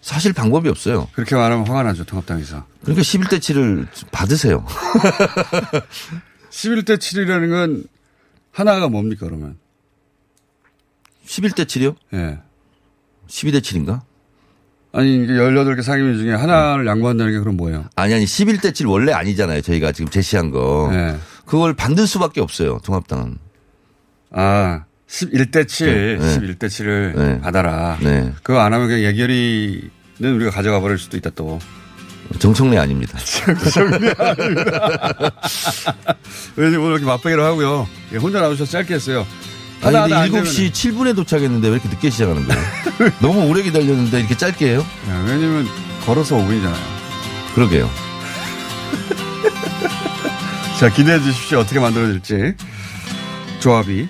사실 0.00 0.32
방법이 0.32 0.68
없어요. 0.68 1.08
그렇게 1.12 1.36
말하면 1.36 1.66
화가 1.66 1.84
나죠, 1.84 2.04
통합당에서. 2.04 2.64
그러니까 2.82 3.02
11대 3.02 3.38
7을 3.38 3.86
받으세요. 4.10 4.66
11대 6.50 6.98
7이라는 6.98 7.50
건 7.50 7.84
하나가 8.50 8.88
뭡니까, 8.88 9.26
그러면? 9.26 9.56
11대 11.26 11.64
7이요? 11.64 11.94
예. 12.14 12.38
12대 13.28 13.60
7인가? 13.60 14.00
아니, 14.92 15.22
이게 15.22 15.32
18개 15.32 15.82
상임위 15.82 16.18
중에 16.18 16.34
하나를 16.34 16.86
양보한다는 16.86 17.32
게 17.32 17.38
그럼 17.38 17.56
뭐예요? 17.56 17.86
아니, 17.94 18.12
아니, 18.12 18.24
11대 18.24 18.74
7 18.74 18.86
원래 18.86 19.12
아니잖아요. 19.12 19.62
저희가 19.62 19.92
지금 19.92 20.10
제시한 20.10 20.50
거. 20.50 20.90
네. 20.92 21.16
그걸 21.52 21.74
만들 21.76 22.06
수밖에 22.06 22.40
없어요. 22.40 22.78
통합당은. 22.82 23.36
아, 24.30 24.84
11대 25.06 25.68
7, 25.68 26.18
네. 26.18 26.38
11대 26.38 26.60
7을 26.60 27.14
네. 27.14 27.40
받아라. 27.42 27.98
네. 28.00 28.32
그거 28.42 28.60
안 28.60 28.72
하면 28.72 28.88
그냥 28.88 29.02
예결위는 29.02 30.34
우리가 30.36 30.50
가져가 30.50 30.80
버릴 30.80 30.96
수도 30.96 31.18
있다 31.18 31.28
또. 31.34 31.58
정청래 32.38 32.78
아닙니다. 32.78 33.18
정청래 33.20 34.14
아닙니다. 34.16 35.30
왜 36.56 36.68
오늘 36.74 36.92
이렇게 36.92 37.04
맞배기로 37.04 37.44
하고요. 37.44 37.86
예, 38.14 38.16
혼자 38.16 38.40
나오셔서 38.40 38.70
짧게 38.70 38.94
했어요. 38.94 39.26
아니, 39.82 39.94
근데 39.94 40.14
안 40.14 40.30
7시 40.30 40.72
7분에 40.72 41.14
도착했는데 41.14 41.68
왜 41.68 41.74
이렇게 41.74 41.90
늦게 41.90 42.08
시작하는 42.08 42.46
거예요? 42.48 42.62
너무 43.20 43.46
오래 43.46 43.62
기다렸는데 43.62 44.20
이렇게 44.20 44.34
짧게 44.38 44.68
해요? 44.70 44.86
되면- 45.04 45.14
야, 45.14 45.24
왜냐면 45.26 45.66
걸어서 46.06 46.34
5분이잖아요. 46.36 46.74
그러게요. 47.54 47.90
자, 50.82 50.88
기대해 50.88 51.20
주십시오. 51.20 51.60
어떻게 51.60 51.78
만들어질지. 51.78 52.54
조합이. 53.60 54.08